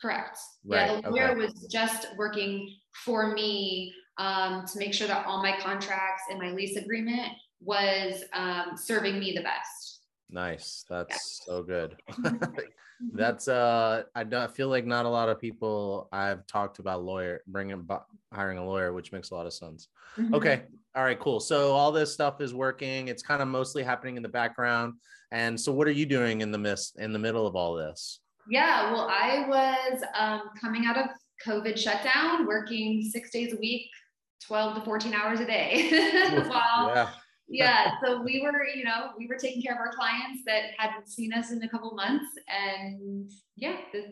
correct 0.00 0.38
right. 0.64 0.90
yeah 0.90 1.00
the 1.00 1.10
lawyer 1.10 1.30
okay. 1.30 1.40
was 1.40 1.66
just 1.70 2.06
working 2.16 2.72
for 3.04 3.32
me 3.32 3.92
um, 4.18 4.64
to 4.66 4.78
make 4.78 4.94
sure 4.94 5.06
that 5.06 5.26
all 5.26 5.42
my 5.42 5.58
contracts 5.60 6.24
and 6.30 6.38
my 6.38 6.50
lease 6.52 6.76
agreement 6.76 7.32
was 7.60 8.24
um, 8.32 8.76
serving 8.76 9.18
me 9.18 9.32
the 9.32 9.42
best. 9.42 9.85
Nice. 10.30 10.84
That's 10.88 11.42
so 11.44 11.62
good. 11.62 11.96
That's 13.12 13.48
uh, 13.48 14.04
I 14.14 14.24
don't 14.24 14.54
feel 14.54 14.68
like 14.68 14.86
not 14.86 15.04
a 15.06 15.08
lot 15.08 15.28
of 15.28 15.40
people 15.40 16.08
I've 16.12 16.46
talked 16.46 16.78
about 16.78 17.04
lawyer 17.04 17.42
bringing 17.46 17.86
hiring 18.32 18.58
a 18.58 18.64
lawyer, 18.64 18.92
which 18.92 19.12
makes 19.12 19.30
a 19.30 19.34
lot 19.34 19.46
of 19.46 19.52
sense. 19.52 19.88
Mm-hmm. 20.16 20.34
Okay. 20.34 20.62
All 20.94 21.04
right. 21.04 21.18
Cool. 21.18 21.40
So 21.40 21.72
all 21.72 21.92
this 21.92 22.12
stuff 22.12 22.40
is 22.40 22.54
working. 22.54 23.08
It's 23.08 23.22
kind 23.22 23.42
of 23.42 23.48
mostly 23.48 23.82
happening 23.82 24.16
in 24.16 24.22
the 24.22 24.28
background. 24.28 24.94
And 25.30 25.60
so, 25.60 25.72
what 25.72 25.88
are 25.88 25.92
you 25.92 26.06
doing 26.06 26.40
in 26.40 26.52
the 26.52 26.58
midst 26.58 26.98
in 26.98 27.12
the 27.12 27.18
middle 27.18 27.46
of 27.46 27.54
all 27.54 27.74
this? 27.74 28.20
Yeah. 28.48 28.92
Well, 28.92 29.08
I 29.10 29.44
was 29.46 30.02
um, 30.18 30.42
coming 30.60 30.86
out 30.86 30.96
of 30.96 31.06
COVID 31.46 31.76
shutdown, 31.76 32.46
working 32.46 33.02
six 33.02 33.30
days 33.30 33.52
a 33.52 33.56
week, 33.56 33.90
12 34.46 34.76
to 34.76 34.80
14 34.82 35.14
hours 35.14 35.40
a 35.40 35.46
day 35.46 35.90
while 36.48 36.94
yeah. 36.94 37.10
Yeah 37.48 37.92
so 38.04 38.20
we 38.22 38.40
were 38.42 38.66
you 38.74 38.84
know 38.84 39.10
we 39.16 39.26
were 39.26 39.36
taking 39.36 39.62
care 39.62 39.74
of 39.74 39.78
our 39.78 39.92
clients 39.92 40.42
that 40.46 40.70
hadn't 40.78 41.08
seen 41.08 41.32
us 41.32 41.52
in 41.52 41.62
a 41.62 41.68
couple 41.68 41.94
months 41.94 42.26
and 42.48 43.30
yeah 43.54 43.76
that's 43.92 44.06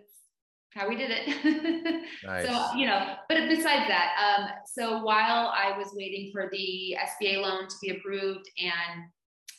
how 0.71 0.89
we 0.89 0.97
did 0.97 1.11
it 1.11 2.05
nice. 2.25 2.47
so 2.47 2.77
you 2.77 2.87
know 2.87 3.15
but 3.29 3.49
besides 3.49 3.89
that 3.89 4.13
um, 4.19 4.49
so 4.67 5.03
while 5.03 5.53
i 5.57 5.77
was 5.77 5.89
waiting 5.95 6.31
for 6.33 6.49
the 6.53 6.97
sba 7.07 7.41
loan 7.41 7.67
to 7.69 7.75
be 7.83 7.91
approved 7.91 8.49
and 8.59 9.05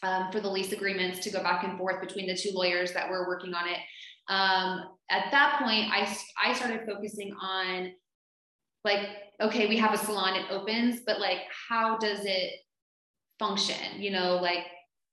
um, 0.03 0.31
for 0.31 0.39
the 0.39 0.49
lease 0.49 0.71
agreements 0.71 1.19
to 1.19 1.29
go 1.29 1.41
back 1.41 1.63
and 1.63 1.77
forth 1.77 2.01
between 2.01 2.27
the 2.27 2.35
two 2.35 2.51
lawyers 2.53 2.91
that 2.93 3.09
were 3.09 3.27
working 3.27 3.53
on 3.53 3.67
it 3.67 3.79
um, 4.29 4.81
at 5.09 5.31
that 5.31 5.59
point 5.59 5.91
i 5.91 6.17
i 6.41 6.53
started 6.53 6.81
focusing 6.85 7.33
on 7.41 7.91
like 8.83 9.07
okay 9.41 9.67
we 9.67 9.77
have 9.77 9.93
a 9.93 9.97
salon 9.97 10.35
it 10.35 10.49
opens 10.49 11.01
but 11.05 11.19
like 11.19 11.39
how 11.69 11.97
does 11.97 12.19
it 12.23 12.51
function 13.39 14.01
you 14.01 14.11
know 14.11 14.37
like 14.41 14.65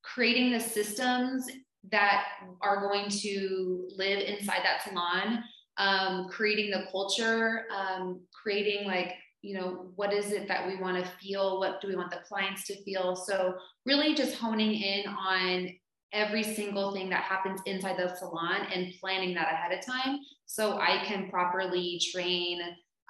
creating 0.02 0.52
the 0.52 0.61
systems 0.61 1.47
that 1.91 2.25
are 2.61 2.81
going 2.81 3.09
to 3.09 3.88
live 3.97 4.21
inside 4.21 4.61
that 4.62 4.83
salon 4.85 5.43
um, 5.79 6.29
creating 6.29 6.71
the 6.71 6.85
culture 6.91 7.64
um, 7.75 8.21
creating 8.43 8.87
like 8.87 9.14
you 9.41 9.59
know 9.59 9.91
what 9.97 10.12
is 10.12 10.31
it 10.31 10.47
that 10.47 10.69
we 10.69 10.76
want 10.76 11.05
to 11.05 11.11
feel? 11.21 11.59
What 11.59 11.81
do 11.81 11.88
we 11.88 11.97
want 11.97 12.12
the 12.12 12.21
clients 12.29 12.64
to 12.69 12.81
feel? 12.85 13.17
So 13.17 13.55
really 13.85 14.14
just 14.14 14.37
honing 14.37 14.73
in 14.73 15.09
on 15.09 15.69
every 16.12 16.43
single 16.43 16.93
thing 16.93 17.09
that 17.11 17.23
happens 17.23 17.61
inside 17.67 17.97
the 17.97 18.14
salon 18.17 18.67
and 18.73 18.93
planning 19.00 19.35
that 19.35 19.52
ahead 19.52 19.76
of 19.76 19.85
time 19.85 20.19
so 20.47 20.79
i 20.79 21.02
can 21.05 21.31
properly 21.31 22.00
train 22.12 22.61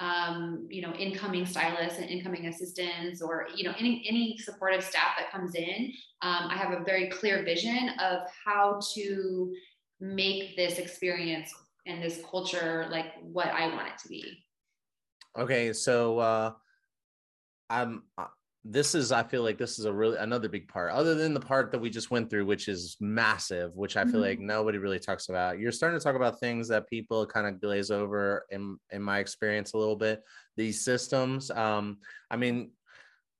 um, 0.02 0.66
you 0.68 0.82
know, 0.82 0.92
incoming 0.94 1.46
stylists 1.46 2.00
and 2.00 2.10
incoming 2.10 2.46
assistants, 2.46 3.22
or 3.22 3.46
you 3.54 3.62
know, 3.62 3.72
any 3.78 4.04
any 4.08 4.36
supportive 4.36 4.82
staff 4.82 5.12
that 5.16 5.30
comes 5.30 5.54
in. 5.54 5.92
Um, 6.22 6.48
I 6.50 6.56
have 6.56 6.72
a 6.72 6.82
very 6.82 7.08
clear 7.08 7.44
vision 7.44 7.90
of 8.00 8.22
how 8.44 8.80
to 8.94 9.54
make 10.00 10.56
this 10.56 10.78
experience 10.78 11.54
and 11.86 12.02
this 12.02 12.20
culture 12.28 12.88
like 12.90 13.14
what 13.22 13.46
I 13.46 13.68
want 13.68 13.88
it 13.88 13.98
to 14.02 14.08
be. 14.08 14.44
Okay, 15.38 15.72
so 15.72 16.18
uh, 16.18 16.52
I'm 17.70 18.02
this 18.64 18.94
is 18.94 19.10
i 19.10 19.22
feel 19.24 19.42
like 19.42 19.58
this 19.58 19.78
is 19.80 19.86
a 19.86 19.92
really 19.92 20.16
another 20.18 20.48
big 20.48 20.68
part 20.68 20.92
other 20.92 21.16
than 21.16 21.34
the 21.34 21.40
part 21.40 21.72
that 21.72 21.80
we 21.80 21.90
just 21.90 22.12
went 22.12 22.30
through 22.30 22.46
which 22.46 22.68
is 22.68 22.96
massive 23.00 23.74
which 23.74 23.96
i 23.96 24.04
feel 24.04 24.12
mm-hmm. 24.14 24.22
like 24.22 24.38
nobody 24.38 24.78
really 24.78 25.00
talks 25.00 25.28
about. 25.28 25.58
You're 25.58 25.72
starting 25.72 25.98
to 25.98 26.04
talk 26.04 26.14
about 26.14 26.38
things 26.38 26.68
that 26.68 26.88
people 26.88 27.26
kind 27.26 27.46
of 27.46 27.60
glaze 27.60 27.90
over 27.90 28.44
in 28.50 28.76
in 28.90 29.02
my 29.02 29.18
experience 29.18 29.72
a 29.72 29.78
little 29.78 29.96
bit 29.96 30.22
these 30.56 30.84
systems 30.84 31.50
um 31.50 31.98
i 32.30 32.36
mean 32.36 32.70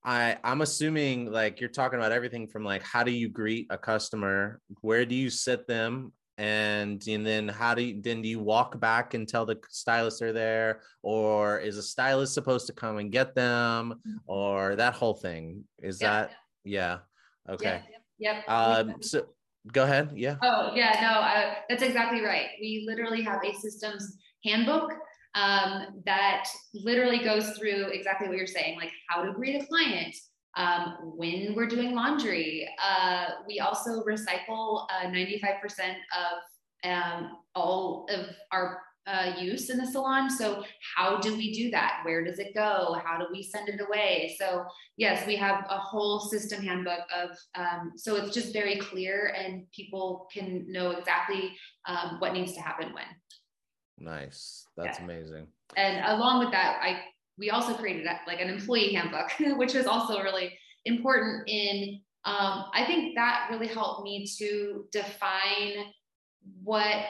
i 0.05 0.37
i'm 0.43 0.61
assuming 0.61 1.31
like 1.31 1.61
you're 1.61 1.71
talking 1.71 1.99
about 1.99 2.11
everything 2.11 2.49
from 2.49 2.64
like 2.64 2.83
how 2.83 3.05
do 3.05 3.12
you 3.12 3.29
greet 3.29 3.67
a 3.71 3.79
customer? 3.79 4.61
Where 4.81 5.07
do 5.07 5.14
you 5.14 5.31
sit 5.31 5.69
them 5.69 6.12
and 6.39 7.07
and 7.07 7.27
then 7.27 7.47
how 7.47 7.75
do 7.75 7.83
you 7.83 8.01
then 8.01 8.23
do 8.23 8.29
you 8.29 8.41
walk 8.41 8.81
back 8.81 9.15
and 9.15 9.29
tell 9.29 9.45
the 9.45 9.59
stylist 9.69 10.19
they're 10.19 10.33
there 10.33 10.81
or 11.03 11.59
is 11.59 11.77
a 11.77 11.83
stylist 11.83 12.33
supposed 12.33 12.67
to 12.67 12.73
come 12.73 12.99
and 12.99 13.12
get 13.12 13.35
them 13.35 13.95
mm-hmm. 14.07 14.17
or 14.27 14.75
that 14.75 14.95
whole 14.95 15.15
thing 15.15 15.62
is 15.83 16.01
yep. 16.01 16.11
that 16.11 16.31
yeah 16.65 16.99
okay 17.51 17.83
yep, 18.19 18.45
yep. 18.47 18.49
um 18.49 18.95
so 19.03 19.27
go 19.73 19.85
ahead 19.85 20.11
yeah 20.15 20.37
oh 20.43 20.71
yeah 20.75 20.99
no 21.03 21.21
uh, 21.21 21.55
that's 21.69 21.83
exactly 21.83 22.23
right 22.23 22.47
we 22.61 22.85
literally 22.89 23.23
have 23.23 23.41
a 23.45 23.53
systems 23.55 24.17
handbook 24.45 24.93
um, 25.35 26.03
that 26.05 26.45
literally 26.75 27.19
goes 27.19 27.57
through 27.57 27.87
exactly 27.87 28.29
what 28.29 28.37
you're 28.37 28.47
saying 28.47 28.77
like 28.77 28.91
how 29.09 29.23
to 29.23 29.33
greet 29.33 29.62
a 29.62 29.67
client 29.67 30.15
um, 30.56 31.12
when 31.16 31.54
we're 31.54 31.66
doing 31.66 31.94
laundry. 31.94 32.68
Uh, 32.82 33.26
we 33.47 33.61
also 33.61 34.02
recycle 34.04 34.87
uh, 34.90 35.06
95% 35.06 35.94
of 36.16 36.90
um, 36.90 37.37
all 37.54 38.06
of 38.11 38.26
our 38.50 38.80
uh, 39.06 39.32
use 39.38 39.68
in 39.68 39.78
the 39.78 39.87
salon. 39.87 40.30
So, 40.30 40.64
how 40.97 41.18
do 41.18 41.37
we 41.37 41.52
do 41.52 41.71
that? 41.73 42.00
Where 42.04 42.23
does 42.23 42.38
it 42.38 42.54
go? 42.54 43.00
How 43.04 43.18
do 43.18 43.26
we 43.32 43.42
send 43.42 43.68
it 43.68 43.80
away? 43.80 44.37
So, 44.38 44.64
yes, 44.97 45.26
we 45.26 45.35
have 45.37 45.64
a 45.68 45.78
whole 45.78 46.21
system 46.21 46.62
handbook 46.62 47.00
of, 47.14 47.30
um, 47.56 47.92
so 47.97 48.14
it's 48.16 48.32
just 48.32 48.52
very 48.52 48.76
clear 48.76 49.35
and 49.37 49.64
people 49.73 50.28
can 50.32 50.71
know 50.71 50.92
exactly 50.92 51.56
um, 51.87 52.16
what 52.21 52.32
needs 52.32 52.52
to 52.54 52.61
happen 52.61 52.92
when. 52.92 53.04
Nice. 53.99 54.66
That's 54.76 54.99
yeah. 54.99 55.04
amazing. 55.04 55.47
And 55.76 56.04
along 56.06 56.40
with 56.40 56.52
that, 56.52 56.78
I 56.82 57.00
we 57.39 57.51
also 57.51 57.75
created 57.75 58.07
like 58.27 58.41
an 58.41 58.49
employee 58.49 58.95
handbook, 58.95 59.31
which 59.59 59.75
is 59.75 59.87
also 59.87 60.23
really 60.23 60.57
important 60.85 61.49
in 61.49 62.01
um, 62.25 62.67
I 62.73 62.85
think 62.87 63.17
that 63.17 63.49
really 63.51 63.67
helped 63.67 64.05
me 64.05 64.27
to 64.39 64.85
define 64.93 65.87
what 66.62 67.05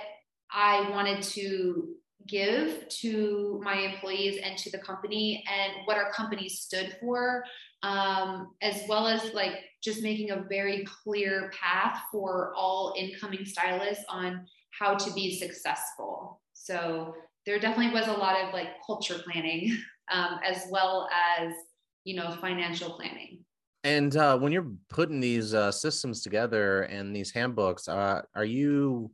I 0.51 0.89
wanted 0.91 1.23
to 1.23 1.95
give 2.27 2.89
to 2.89 3.61
my 3.63 3.75
employees 3.81 4.41
and 4.43 4.57
to 4.59 4.71
the 4.71 4.79
company 4.79 5.45
and 5.51 5.73
what 5.85 5.99
our 5.99 6.11
company 6.13 6.49
stood 6.49 6.97
for, 7.01 7.45
um, 7.83 8.55
as 8.63 8.83
well 8.89 9.07
as 9.07 9.35
like 9.35 9.55
just 9.83 10.03
making 10.03 10.31
a 10.31 10.45
very 10.49 10.87
clear 11.05 11.51
path 11.53 12.01
for 12.11 12.55
all 12.57 12.95
incoming 12.97 13.45
stylists 13.45 14.05
on 14.09 14.47
how 14.79 14.95
to 14.95 15.13
be 15.13 15.37
successful. 15.37 16.41
So 16.53 17.15
there 17.47 17.59
definitely 17.59 17.93
was 17.93 18.09
a 18.09 18.13
lot 18.13 18.41
of 18.43 18.53
like 18.53 18.69
culture 18.87 19.19
planning 19.25 19.77
um, 20.11 20.39
as 20.45 20.67
well 20.71 21.09
as, 21.39 21.53
you 22.05 22.15
know, 22.15 22.31
financial 22.41 22.91
planning. 22.91 23.45
And 23.85 24.17
uh, 24.17 24.39
when 24.39 24.53
you're 24.53 24.73
putting 24.89 25.19
these 25.19 25.55
uh, 25.55 25.73
systems 25.73 26.23
together 26.23 26.83
and 26.83 27.15
these 27.15 27.33
handbooks, 27.33 27.89
uh, 27.89 28.23
are 28.35 28.45
you 28.45 29.11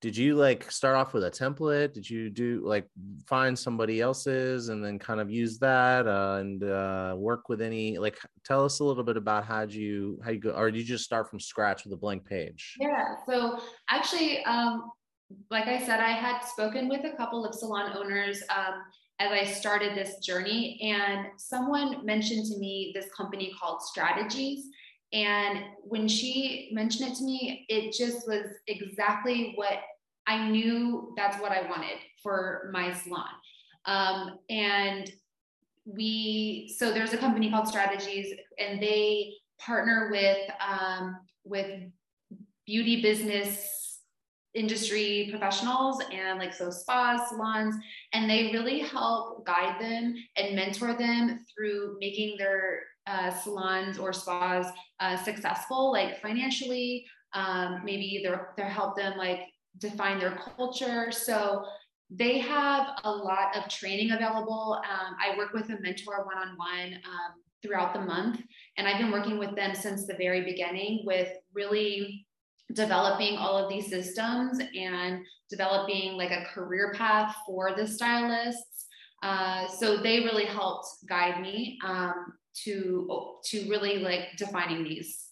did 0.00 0.16
you 0.16 0.34
like 0.34 0.70
start 0.70 0.96
off 0.96 1.12
with 1.12 1.24
a 1.24 1.30
template 1.30 1.92
did 1.92 2.08
you 2.08 2.30
do 2.30 2.62
like 2.64 2.88
find 3.26 3.58
somebody 3.58 4.00
else's 4.00 4.70
and 4.70 4.82
then 4.84 4.98
kind 4.98 5.20
of 5.20 5.30
use 5.30 5.58
that 5.58 6.06
uh, 6.06 6.38
and 6.40 6.64
uh, 6.64 7.14
work 7.16 7.48
with 7.48 7.60
any 7.60 7.98
like 7.98 8.18
tell 8.44 8.64
us 8.64 8.80
a 8.80 8.84
little 8.84 9.04
bit 9.04 9.16
about 9.16 9.44
how 9.44 9.64
do 9.64 9.78
you 9.78 10.18
how 10.24 10.30
you 10.30 10.38
go 10.38 10.50
or 10.50 10.70
did 10.70 10.78
you 10.78 10.84
just 10.84 11.04
start 11.04 11.28
from 11.28 11.38
scratch 11.38 11.84
with 11.84 11.92
a 11.92 11.96
blank 11.96 12.24
page 12.24 12.76
yeah 12.80 13.14
so 13.26 13.60
actually 13.88 14.42
um, 14.44 14.90
like 15.50 15.66
i 15.66 15.78
said 15.78 16.00
i 16.00 16.10
had 16.10 16.40
spoken 16.42 16.88
with 16.88 17.04
a 17.04 17.16
couple 17.16 17.44
of 17.44 17.54
salon 17.54 17.96
owners 17.96 18.42
um, 18.54 18.82
as 19.18 19.30
i 19.30 19.44
started 19.44 19.96
this 19.96 20.18
journey 20.18 20.78
and 20.82 21.26
someone 21.36 22.04
mentioned 22.04 22.46
to 22.46 22.58
me 22.58 22.92
this 22.94 23.10
company 23.16 23.52
called 23.58 23.82
strategies 23.82 24.66
and 25.12 25.64
when 25.82 26.06
she 26.06 26.70
mentioned 26.72 27.10
it 27.10 27.16
to 27.16 27.24
me, 27.24 27.66
it 27.68 27.92
just 27.92 28.28
was 28.28 28.46
exactly 28.68 29.52
what 29.56 29.80
I 30.26 30.48
knew 30.48 31.12
that's 31.16 31.40
what 31.40 31.50
I 31.50 31.68
wanted 31.68 31.98
for 32.22 32.70
my 32.72 32.92
salon. 32.92 33.26
Um, 33.86 34.38
and 34.48 35.10
we, 35.84 36.72
so 36.78 36.92
there's 36.92 37.12
a 37.12 37.18
company 37.18 37.50
called 37.50 37.66
Strategies, 37.66 38.32
and 38.58 38.80
they 38.80 39.32
partner 39.58 40.10
with 40.12 40.38
um, 40.60 41.16
with 41.44 41.90
beauty 42.64 43.02
business 43.02 43.89
industry 44.54 45.28
professionals 45.30 46.02
and 46.12 46.38
like 46.38 46.52
so 46.52 46.70
spas 46.70 47.28
salons 47.28 47.76
and 48.12 48.28
they 48.28 48.50
really 48.52 48.80
help 48.80 49.46
guide 49.46 49.80
them 49.80 50.14
and 50.36 50.56
mentor 50.56 50.94
them 50.94 51.44
through 51.54 51.96
making 52.00 52.36
their 52.36 52.82
uh, 53.06 53.30
salons 53.30 53.98
or 53.98 54.12
spas 54.12 54.66
uh, 55.00 55.16
successful, 55.16 55.90
like 55.92 56.20
financially. 56.20 57.04
Um, 57.32 57.82
maybe 57.84 58.20
they're 58.22 58.52
they 58.56 58.64
help 58.64 58.96
them 58.96 59.16
like 59.16 59.40
define 59.78 60.18
their 60.18 60.38
culture. 60.56 61.10
So 61.12 61.64
they 62.10 62.38
have 62.38 62.88
a 63.04 63.10
lot 63.10 63.56
of 63.56 63.68
training 63.68 64.12
available. 64.12 64.80
Um, 64.84 65.16
I 65.20 65.36
work 65.36 65.52
with 65.52 65.70
a 65.70 65.80
mentor 65.80 66.24
one 66.24 66.38
on 66.38 66.56
one 66.56 67.00
throughout 67.62 67.92
the 67.94 68.00
month, 68.00 68.40
and 68.76 68.88
I've 68.88 68.98
been 68.98 69.12
working 69.12 69.38
with 69.38 69.54
them 69.54 69.74
since 69.74 70.06
the 70.06 70.14
very 70.14 70.42
beginning 70.42 71.02
with 71.04 71.28
really 71.52 72.26
developing 72.72 73.36
all 73.36 73.56
of 73.58 73.68
these 73.68 73.88
systems 73.88 74.58
and 74.58 75.24
developing 75.48 76.12
like 76.16 76.30
a 76.30 76.44
career 76.52 76.92
path 76.96 77.34
for 77.46 77.74
the 77.76 77.86
stylists. 77.86 78.86
Uh, 79.22 79.66
so 79.68 79.98
they 79.98 80.20
really 80.20 80.46
helped 80.46 80.86
guide 81.08 81.40
me. 81.40 81.78
Um, 81.84 82.32
to 82.54 83.34
to 83.44 83.68
really 83.68 83.98
like 83.98 84.36
defining 84.36 84.84
these. 84.84 85.26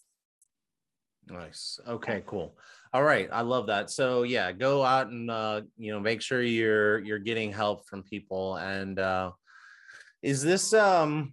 Nice. 1.27 1.79
Okay 1.87 2.23
cool. 2.27 2.57
All 2.93 3.03
right. 3.03 3.29
I 3.31 3.43
love 3.43 3.67
that. 3.67 3.91
So 3.91 4.23
yeah 4.23 4.53
go 4.53 4.83
out 4.83 5.09
and 5.09 5.31
uh 5.31 5.63
you 5.77 5.93
know 5.93 6.01
make 6.01 6.23
sure 6.23 6.43
you're 6.43 7.01
you're 7.01 7.19
getting 7.19 7.53
help 7.53 7.87
from 7.87 8.03
people. 8.03 8.57
And 8.57 8.99
uh 8.99 9.33
is 10.23 10.43
this 10.43 10.73
um 10.73 11.33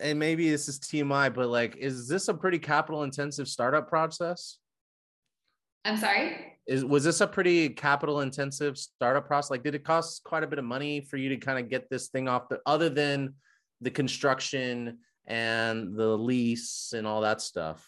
and 0.00 0.18
maybe 0.18 0.50
this 0.50 0.68
is 0.68 0.78
tmi 0.78 1.32
but 1.32 1.48
like 1.48 1.76
is 1.76 2.08
this 2.08 2.28
a 2.28 2.34
pretty 2.34 2.58
capital 2.58 3.02
intensive 3.02 3.48
startup 3.48 3.88
process? 3.88 4.58
I'm 5.84 5.96
sorry? 5.96 6.58
Is 6.66 6.84
was 6.84 7.04
this 7.04 7.20
a 7.20 7.26
pretty 7.26 7.70
capital 7.70 8.20
intensive 8.20 8.76
startup 8.76 9.26
process? 9.26 9.50
Like 9.50 9.62
did 9.62 9.74
it 9.74 9.84
cost 9.84 10.22
quite 10.24 10.42
a 10.42 10.46
bit 10.46 10.58
of 10.58 10.64
money 10.64 11.00
for 11.00 11.16
you 11.16 11.30
to 11.30 11.36
kind 11.36 11.58
of 11.58 11.70
get 11.70 11.88
this 11.88 12.08
thing 12.08 12.28
off 12.28 12.48
the 12.48 12.60
other 12.66 12.88
than 12.88 13.34
the 13.80 13.90
construction 13.90 14.98
and 15.26 15.96
the 15.96 16.16
lease 16.16 16.92
and 16.94 17.06
all 17.06 17.22
that 17.22 17.40
stuff? 17.40 17.86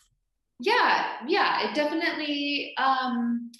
Yeah 0.61 1.17
yeah 1.27 1.69
it 1.69 1.75
definitely 1.75 2.75
um 2.79 3.51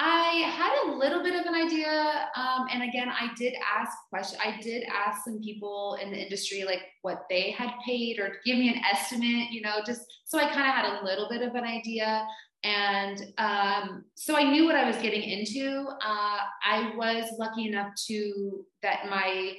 I 0.00 0.48
had 0.54 0.72
a 0.86 0.96
little 0.96 1.24
bit 1.24 1.34
of 1.34 1.44
an 1.44 1.56
idea, 1.56 2.28
um, 2.36 2.66
and 2.72 2.84
again, 2.84 3.08
I 3.08 3.30
did 3.36 3.54
ask 3.76 3.90
questions. 4.10 4.40
I 4.44 4.60
did 4.60 4.84
ask 4.84 5.24
some 5.24 5.40
people 5.40 5.98
in 6.00 6.12
the 6.12 6.16
industry 6.16 6.62
like 6.64 6.82
what 7.02 7.24
they 7.28 7.50
had 7.50 7.70
paid, 7.84 8.20
or 8.20 8.36
give 8.44 8.58
me 8.58 8.68
an 8.68 8.80
estimate. 8.90 9.50
You 9.50 9.62
know, 9.62 9.78
just 9.84 10.02
so 10.24 10.38
I 10.38 10.44
kind 10.52 10.68
of 10.68 10.74
had 10.74 11.00
a 11.00 11.04
little 11.04 11.28
bit 11.28 11.42
of 11.42 11.56
an 11.56 11.64
idea, 11.64 12.24
and 12.62 13.20
um, 13.38 14.04
so 14.14 14.36
I 14.36 14.44
knew 14.44 14.66
what 14.66 14.76
I 14.76 14.86
was 14.86 14.96
getting 14.98 15.22
into. 15.22 15.88
Uh, 16.00 16.38
I 16.64 16.92
was 16.96 17.24
lucky 17.36 17.66
enough 17.66 17.90
to 18.06 18.64
that 18.84 19.08
my 19.10 19.54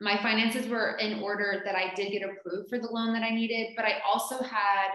my 0.00 0.16
finances 0.22 0.68
were 0.68 0.96
in 0.96 1.20
order 1.20 1.60
that 1.66 1.74
I 1.74 1.92
did 1.94 2.12
get 2.12 2.22
approved 2.22 2.70
for 2.70 2.78
the 2.78 2.88
loan 2.88 3.12
that 3.12 3.22
I 3.22 3.30
needed, 3.30 3.74
but 3.76 3.84
I 3.84 4.00
also 4.10 4.42
had 4.42 4.88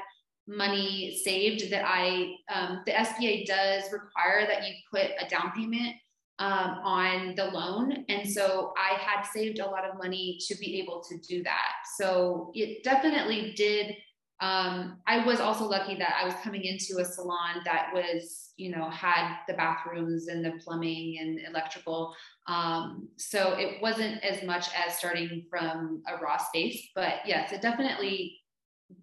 money 0.48 1.20
saved 1.24 1.72
that 1.72 1.84
I, 1.86 2.36
um, 2.54 2.82
the 2.86 2.92
SBA 2.92 3.46
does 3.46 3.84
require 3.92 4.48
that 4.48 4.68
you 4.68 4.74
put 4.92 5.12
a 5.20 5.30
down 5.30 5.52
payment 5.56 5.96
um, 6.40 6.80
on 6.84 7.36
the 7.36 7.46
loan. 7.46 8.06
And 8.10 8.30
so 8.30 8.74
I 8.76 8.96
had 8.96 9.24
saved 9.24 9.60
a 9.60 9.66
lot 9.66 9.86
of 9.86 9.98
money 9.98 10.40
to 10.48 10.56
be 10.58 10.80
able 10.80 11.04
to 11.10 11.18
do 11.20 11.44
that. 11.44 11.74
So 11.98 12.52
it 12.56 12.84
definitely 12.84 13.54
did 13.56 13.96
um, 14.42 14.98
I 15.06 15.24
was 15.24 15.40
also 15.40 15.66
lucky 15.66 15.96
that 15.96 16.16
I 16.20 16.26
was 16.26 16.34
coming 16.44 16.64
into 16.64 17.00
a 17.00 17.06
salon 17.06 17.62
that 17.64 17.92
was, 17.94 18.54
you 18.58 18.72
know, 18.72 18.90
had 18.90 19.36
the 19.48 19.54
bathrooms 19.54 20.30
and 20.30 20.44
the 20.44 20.54
plumbing 20.64 21.20
and 21.22 21.40
electrical. 21.48 22.16
Um, 22.48 23.08
so 23.18 23.54
it 23.54 23.80
wasn't 23.84 24.24
as 24.24 24.44
much 24.44 24.66
as 24.74 24.98
starting 24.98 25.46
from 25.48 26.02
a 26.08 26.20
raw 26.20 26.38
space, 26.38 26.90
but 26.96 27.20
yes, 27.24 27.52
it 27.52 27.62
definitely 27.62 28.41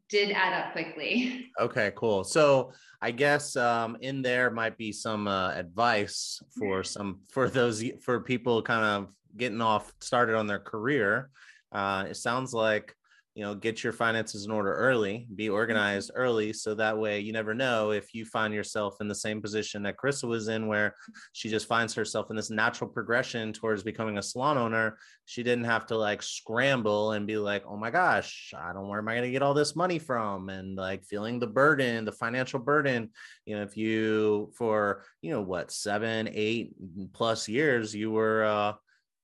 did 0.09 0.31
add 0.33 0.53
up 0.53 0.73
quickly. 0.73 1.44
Okay, 1.61 1.90
cool. 1.97 2.23
So 2.23 2.71
I 3.03 3.11
guess 3.11 3.57
um, 3.57 3.97
in 4.01 4.23
there 4.23 4.49
might 4.49 4.79
be 4.79 4.92
some 4.92 5.27
uh, 5.27 5.51
advice 5.51 6.40
for 6.57 6.85
some 6.85 7.21
for 7.31 7.49
those 7.49 7.83
for 8.01 8.21
people 8.21 8.62
kind 8.62 8.85
of 8.85 9.12
getting 9.37 9.61
off 9.61 9.92
started 10.01 10.37
on 10.37 10.47
their 10.47 10.61
career. 10.61 11.31
Uh, 11.73 12.07
it 12.09 12.16
sounds 12.16 12.55
like 12.55 12.94
you 13.38 13.44
know 13.44 13.55
get 13.55 13.85
your 13.85 13.92
finances 13.92 14.46
in 14.46 14.51
order 14.51 14.74
early 14.74 15.29
be 15.37 15.44
mm-hmm. 15.44 15.55
organized 15.55 16.11
early 16.16 16.53
so 16.53 16.74
that 16.74 16.98
way 16.98 17.20
you 17.20 17.33
never 17.33 17.55
know 17.55 17.92
if 17.92 18.12
you 18.12 18.24
find 18.24 18.53
yourself 18.53 18.96
in 19.01 19.07
the 19.07 19.14
same 19.14 19.40
position 19.40 19.81
that 19.85 19.96
Carissa 19.96 20.24
was 20.24 20.48
in 20.48 20.66
where 20.66 20.92
she 21.35 21.48
just 21.48 21.68
finds 21.68 21.94
herself 21.94 22.31
in 22.31 22.37
this 22.37 22.51
natural 22.51 22.90
progression 22.90 23.53
towards 23.53 23.85
becoming 23.85 24.18
a 24.18 24.22
salon 24.22 24.59
owner. 24.59 24.98
She 25.27 25.44
didn't 25.44 25.66
have 25.66 25.87
to 25.87 25.96
like 25.96 26.20
scramble 26.20 27.12
and 27.12 27.29
be 27.29 27.37
like 27.37 27.62
oh 27.64 27.77
my 27.77 27.92
gosh 27.92 28.53
i 28.59 28.72
don't 28.72 28.88
where 28.88 28.98
am 28.98 29.07
i 29.07 29.14
going 29.14 29.22
to 29.22 29.31
get 29.31 29.42
all 29.42 29.55
this 29.55 29.77
money 29.77 30.01
from? 30.01 30.48
And 30.48 30.74
like 30.74 31.05
feeling 31.05 31.38
the 31.38 31.46
burden 31.46 32.05
the 32.05 32.11
financial 32.12 32.59
burden. 32.59 33.11
You 33.46 33.55
know 33.55 33.62
if 33.62 33.77
you 33.77 34.51
for 34.59 35.05
you 35.22 35.31
know 35.31 35.42
what 35.42 35.70
seven 35.70 36.29
eight 36.33 36.72
plus 37.12 37.48
years 37.48 37.94
you 37.94 38.11
were 38.11 38.42
uh 38.42 38.72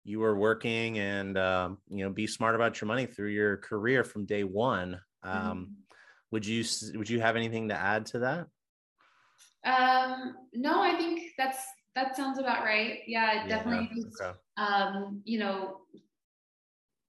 you 0.04 0.20
were 0.20 0.36
working 0.36 0.98
and 0.98 1.36
um, 1.38 1.78
you 1.88 2.04
know 2.04 2.10
be 2.10 2.26
smart 2.26 2.54
about 2.54 2.80
your 2.80 2.88
money 2.88 3.06
through 3.06 3.30
your 3.30 3.56
career 3.58 4.04
from 4.04 4.26
day 4.26 4.44
one 4.44 5.00
um, 5.22 5.32
mm-hmm. 5.32 5.64
would 6.30 6.46
you 6.46 6.64
would 6.94 7.08
you 7.08 7.20
have 7.20 7.36
anything 7.36 7.68
to 7.68 7.74
add 7.74 8.06
to 8.06 8.18
that 8.20 8.46
um, 9.64 10.34
no 10.52 10.82
i 10.82 10.94
think 10.94 11.32
that's 11.38 11.58
that 11.94 12.16
sounds 12.16 12.38
about 12.38 12.62
right 12.64 12.98
yeah, 13.06 13.32
yeah 13.32 13.48
definitely 13.48 14.04
okay. 14.20 14.36
um, 14.58 15.20
you 15.24 15.38
know 15.38 15.80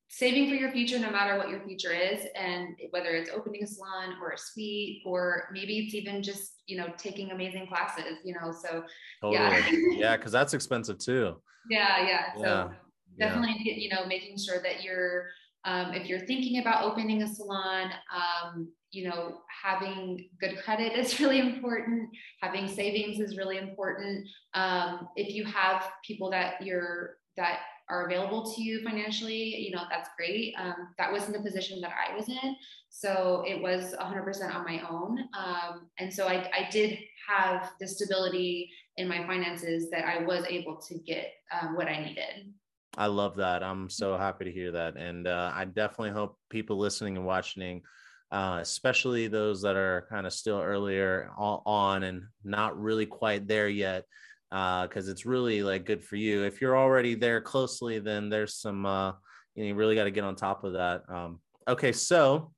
saving 0.08 0.48
for 0.48 0.56
your 0.56 0.72
future 0.72 0.98
no 0.98 1.12
matter 1.12 1.38
what 1.38 1.50
your 1.50 1.60
future 1.66 1.92
is 1.92 2.22
and 2.40 2.78
whether 2.92 3.10
it's 3.10 3.30
opening 3.30 3.62
a 3.64 3.68
salon 3.68 4.14
or 4.22 4.32
a 4.32 4.38
suite 4.38 5.02
or 5.06 5.50
maybe 5.52 5.80
it's 5.80 5.94
even 5.94 6.24
just 6.24 6.62
you 6.68 6.78
know 6.78 6.88
taking 6.98 7.32
amazing 7.32 7.68
classes 7.68 8.20
you 8.24 8.34
know 8.34 8.50
so 8.52 8.84
totally. 9.22 9.44
yeah 9.44 9.66
yeah 9.98 10.16
because 10.16 10.32
that's 10.32 10.54
expensive 10.54 10.98
too 11.00 11.36
yeah 11.70 12.08
yeah 12.08 12.34
so 12.38 12.44
yeah. 12.44 12.68
Definitely 13.18 13.56
yeah. 13.64 13.74
you 13.76 13.90
know 13.90 14.06
making 14.06 14.38
sure 14.38 14.62
that 14.62 14.84
you're 14.84 15.28
um, 15.66 15.94
if 15.94 16.08
you're 16.08 16.26
thinking 16.26 16.60
about 16.62 16.84
opening 16.84 17.24
a 17.24 17.28
salon 17.28 17.92
um, 18.14 18.72
you 18.92 19.08
know 19.08 19.40
having 19.64 20.30
good 20.40 20.58
credit 20.64 20.94
is 20.94 21.20
really 21.20 21.40
important 21.40 22.10
having 22.42 22.68
savings 22.68 23.20
is 23.20 23.38
really 23.38 23.58
important 23.58 24.28
um, 24.54 25.08
if 25.16 25.34
you 25.34 25.44
have 25.46 25.92
people 26.06 26.30
that 26.30 26.62
you're 26.62 27.18
that 27.38 27.60
are 27.90 28.08
available 28.08 28.52
to 28.52 28.62
you 28.62 28.82
financially, 28.84 29.56
you 29.58 29.72
know, 29.72 29.84
that's 29.90 30.10
great. 30.18 30.56
Um, 30.58 30.74
that 30.98 31.12
wasn't 31.12 31.38
the 31.38 31.44
position 31.44 31.82
that 31.82 31.92
I 31.92 32.16
was 32.16 32.28
in. 32.28 32.56
So 32.90 33.44
it 33.48 33.62
was 33.62 33.94
100% 34.00 34.56
on 34.56 34.64
my 34.64 34.82
own. 34.90 35.20
Um, 35.38 35.90
and 36.00 36.12
so 36.12 36.28
I, 36.28 36.50
I 36.52 36.70
did 36.72 36.98
have 37.28 37.72
the 37.80 37.88
stability 37.88 38.72
in 38.98 39.08
my 39.08 39.26
finances 39.28 39.90
that 39.92 40.06
I 40.06 40.24
was 40.24 40.46
able 40.50 40.78
to 40.78 40.98
get 41.00 41.34
um, 41.52 41.76
what 41.76 41.88
I 41.88 42.04
needed. 42.04 42.54
I 42.98 43.08
love 43.08 43.36
that. 43.38 43.62
I'm 43.62 43.90
so 43.90 44.18
happy 44.18 44.46
to 44.46 44.52
hear 44.52 44.72
that. 44.72 44.96
And 44.96 45.28
uh, 45.28 45.52
I 45.54 45.66
definitely 45.66 46.12
hope 46.12 46.38
people 46.50 46.78
listening 46.78 47.18
and 47.18 47.26
watching, 47.26 47.82
uh, 48.32 48.60
especially 48.62 49.28
those 49.28 49.62
that 49.64 49.76
are 49.76 50.08
kind 50.10 50.26
of 50.26 50.34
still 50.34 50.60
earlier 50.60 51.30
on 51.38 52.04
and 52.04 52.24
not 52.44 52.80
really 52.80 53.06
quite 53.06 53.48
there 53.48 53.68
yet, 53.68 54.06
because 54.50 55.08
uh, 55.10 55.12
it's 55.12 55.26
really 55.26 55.62
like 55.62 55.86
good 55.86 56.04
for 56.04 56.16
you. 56.16 56.44
If 56.44 56.62
you're 56.62 56.78
already 56.78 57.16
there 57.16 57.42
closely, 57.42 58.00
then 58.00 58.30
there's 58.30 58.56
some 58.56 58.86
uh, 58.86 59.12
you, 59.56 59.64
know, 59.64 59.68
you 59.68 59.76
really 59.76 59.96
got 59.96 60.06
to 60.06 60.12
get 60.12 60.24
on 60.24 60.36
top 60.36 60.64
of 60.64 60.74
that. 60.74 61.04
Um, 61.10 61.40
okay, 61.68 61.92
so 61.92 62.54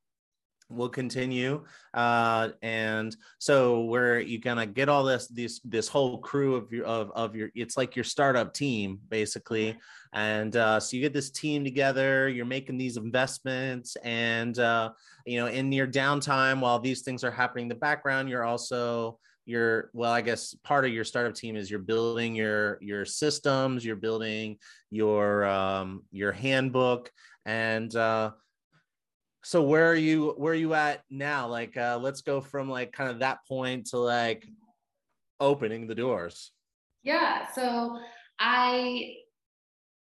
we'll 0.70 0.90
continue 0.90 1.64
uh 1.94 2.50
and 2.62 3.16
so 3.40 3.82
where 3.82 4.20
you 4.20 4.40
gonna 4.40 4.66
get 4.66 4.90
all 4.90 5.04
this 5.04 5.28
this 5.28 5.62
this 5.64 5.88
whole 5.88 6.18
crew 6.18 6.56
of 6.56 6.72
your 6.72 6.86
of, 6.86 7.12
of 7.12 7.36
your 7.36 7.50
it's 7.56 7.78
like 7.78 7.96
your 7.96 8.04
startup 8.04 8.54
team 8.54 9.00
basically. 9.10 9.78
And 10.14 10.56
uh 10.56 10.80
so 10.80 10.96
you 10.96 11.02
get 11.02 11.14
this 11.14 11.30
team 11.30 11.64
together 11.64 12.28
you're 12.28 12.46
making 12.46 12.78
these 12.78 12.98
investments 12.98 13.96
and 14.04 14.58
uh 14.58 14.92
you 15.26 15.40
know 15.40 15.48
in 15.48 15.72
your 15.72 15.88
downtime 15.88 16.60
while 16.60 16.80
these 16.80 17.02
things 17.02 17.24
are 17.24 17.32
happening 17.32 17.64
in 17.64 17.70
the 17.70 17.76
background 17.76 18.30
you're 18.30 18.46
also 18.46 19.20
you're 19.46 19.90
well 19.94 20.12
i 20.12 20.22
guess 20.22 20.54
part 20.64 20.86
of 20.86 20.92
your 20.92 21.04
startup 21.04 21.34
team 21.34 21.56
is 21.56 21.72
you're 21.72 21.80
building 21.80 22.36
your 22.36 22.78
your 22.82 23.06
systems 23.06 23.84
you're 23.84 23.96
building 23.96 24.58
your 24.92 25.46
um 25.46 26.04
your 26.12 26.32
handbook 26.32 27.12
and 27.46 27.96
uh 27.96 28.32
so 29.48 29.64
where 29.64 29.90
are 29.90 29.96
you 29.96 30.34
where 30.38 30.52
are 30.52 30.56
you 30.58 30.74
at 30.74 31.04
now 31.10 31.48
like 31.48 31.78
uh 31.78 31.98
let's 32.02 32.22
go 32.22 32.42
from 32.42 32.70
like 32.70 32.92
kind 32.92 33.10
of 33.10 33.20
that 33.20 33.40
point 33.48 33.86
to 33.86 33.98
like 33.98 34.46
opening 35.40 35.88
the 35.88 35.96
doors 35.96 36.52
yeah 37.04 37.48
so 37.56 37.98
i 38.40 39.14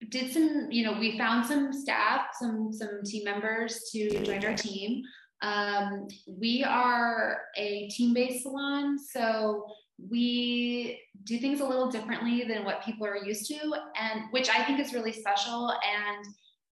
did 0.09 0.31
some 0.31 0.67
you 0.69 0.85
know 0.85 0.99
we 0.99 1.17
found 1.17 1.45
some 1.45 1.73
staff 1.73 2.27
some 2.39 2.71
some 2.71 3.01
team 3.03 3.23
members 3.23 3.89
to 3.91 4.23
join 4.23 4.45
our 4.45 4.55
team 4.55 5.01
um, 5.43 6.07
we 6.25 6.63
are 6.63 7.41
a 7.57 7.89
team 7.89 8.13
based 8.13 8.43
salon, 8.43 8.97
so 8.97 9.65
we 10.09 11.01
do 11.25 11.37
things 11.37 11.59
a 11.59 11.65
little 11.65 11.91
differently 11.91 12.45
than 12.45 12.63
what 12.63 12.83
people 12.83 13.05
are 13.05 13.17
used 13.17 13.45
to, 13.47 13.59
and 13.99 14.21
which 14.31 14.49
I 14.49 14.63
think 14.63 14.79
is 14.79 14.93
really 14.93 15.11
special. 15.11 15.69
And 15.69 16.25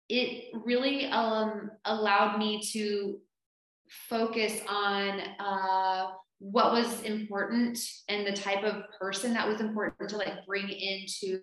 it 0.10 0.52
really 0.66 1.06
um, 1.08 1.72
allowed 1.86 2.38
me 2.38 2.62
to 2.74 3.20
focus 4.10 4.62
on 4.68 5.22
uh, 5.40 6.08
what 6.40 6.72
was 6.72 7.02
important 7.02 7.80
and 8.08 8.26
the 8.26 8.34
type 8.34 8.64
of 8.64 8.84
person 9.00 9.34
that 9.34 9.48
was 9.48 9.62
important 9.62 10.10
to 10.10 10.18
like 10.18 10.46
bring 10.48 10.70
into 10.70 11.40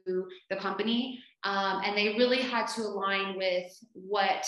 the 0.51 0.57
company. 0.57 1.19
Um, 1.45 1.83
and 1.85 1.97
they 1.97 2.17
really 2.17 2.43
had 2.43 2.67
to 2.69 2.83
align 2.83 3.37
with 3.37 3.71
what 3.93 4.47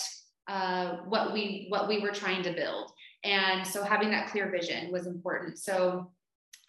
uh, 0.48 0.96
what 1.04 1.32
we 1.32 1.66
what 1.68 1.88
we 1.88 2.00
were 2.00 2.10
trying 2.10 2.42
to 2.42 2.52
build 2.52 2.90
and 3.24 3.66
so 3.66 3.84
having 3.84 4.10
that 4.10 4.30
clear 4.30 4.50
vision 4.50 4.90
was 4.90 5.06
important 5.06 5.58
so 5.58 6.10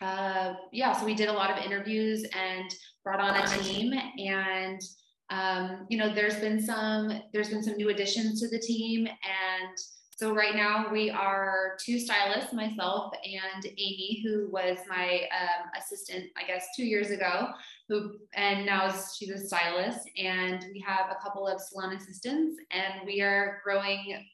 uh, 0.02 0.54
yeah 0.74 0.92
so 0.92 1.06
we 1.06 1.14
did 1.14 1.30
a 1.30 1.34
lot 1.34 1.50
of 1.50 1.64
interviews 1.64 2.26
and 2.38 2.74
brought 3.06 3.22
on 3.22 3.36
a 3.36 3.48
team 3.64 3.94
and 4.18 4.82
um, 5.30 5.86
you 5.90 5.98
know 5.98 6.14
there's 6.14 6.40
been 6.40 6.62
some 6.62 7.22
there's 7.34 7.50
been 7.50 7.64
some 7.64 7.76
new 7.78 7.90
additions 7.90 8.42
to 8.42 8.50
the 8.50 8.60
team 8.60 9.08
and 9.08 9.78
so 10.20 10.36
right 10.36 10.54
now 10.54 10.92
we 10.92 11.10
are 11.10 11.78
two 11.80 11.98
stylists, 11.98 12.52
myself 12.52 13.14
and 13.24 13.66
Amy, 13.66 14.22
who 14.22 14.50
was 14.52 14.78
my 14.90 15.22
um, 15.32 15.70
assistant, 15.78 16.26
I 16.36 16.46
guess, 16.46 16.66
two 16.76 16.84
years 16.84 17.10
ago, 17.10 17.52
who 17.88 18.18
and 18.34 18.66
now 18.66 18.94
she's 19.18 19.30
a 19.30 19.38
stylist. 19.38 20.10
And 20.18 20.66
we 20.74 20.84
have 20.86 21.10
a 21.10 21.24
couple 21.24 21.48
of 21.48 21.62
salon 21.62 21.96
assistants, 21.96 22.60
and 22.70 23.08
we 23.08 23.22
are 23.22 23.62
growing 23.64 24.26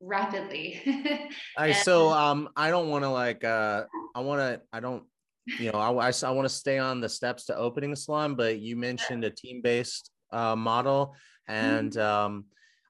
rapidly. 0.00 0.80
I 1.58 1.72
so 1.72 2.08
um 2.08 2.48
I 2.56 2.70
don't 2.70 2.88
want 2.88 3.04
to 3.04 3.10
like 3.10 3.44
uh 3.44 3.84
I 4.14 4.20
want 4.20 4.40
to 4.40 4.62
I 4.72 4.80
don't 4.80 5.04
you 5.58 5.70
know 5.70 5.78
I 5.78 6.08
I, 6.08 6.12
I 6.24 6.30
want 6.30 6.46
to 6.46 6.54
stay 6.54 6.78
on 6.78 7.02
the 7.02 7.08
steps 7.10 7.44
to 7.46 7.56
opening 7.56 7.92
a 7.92 7.96
salon, 7.96 8.34
but 8.34 8.60
you 8.60 8.76
mentioned 8.76 9.24
a 9.24 9.30
team 9.30 9.60
based 9.60 10.10
uh, 10.34 10.56
model 10.56 11.14
and 11.48 11.92
mm-hmm. 11.92 12.00
um 12.00 12.44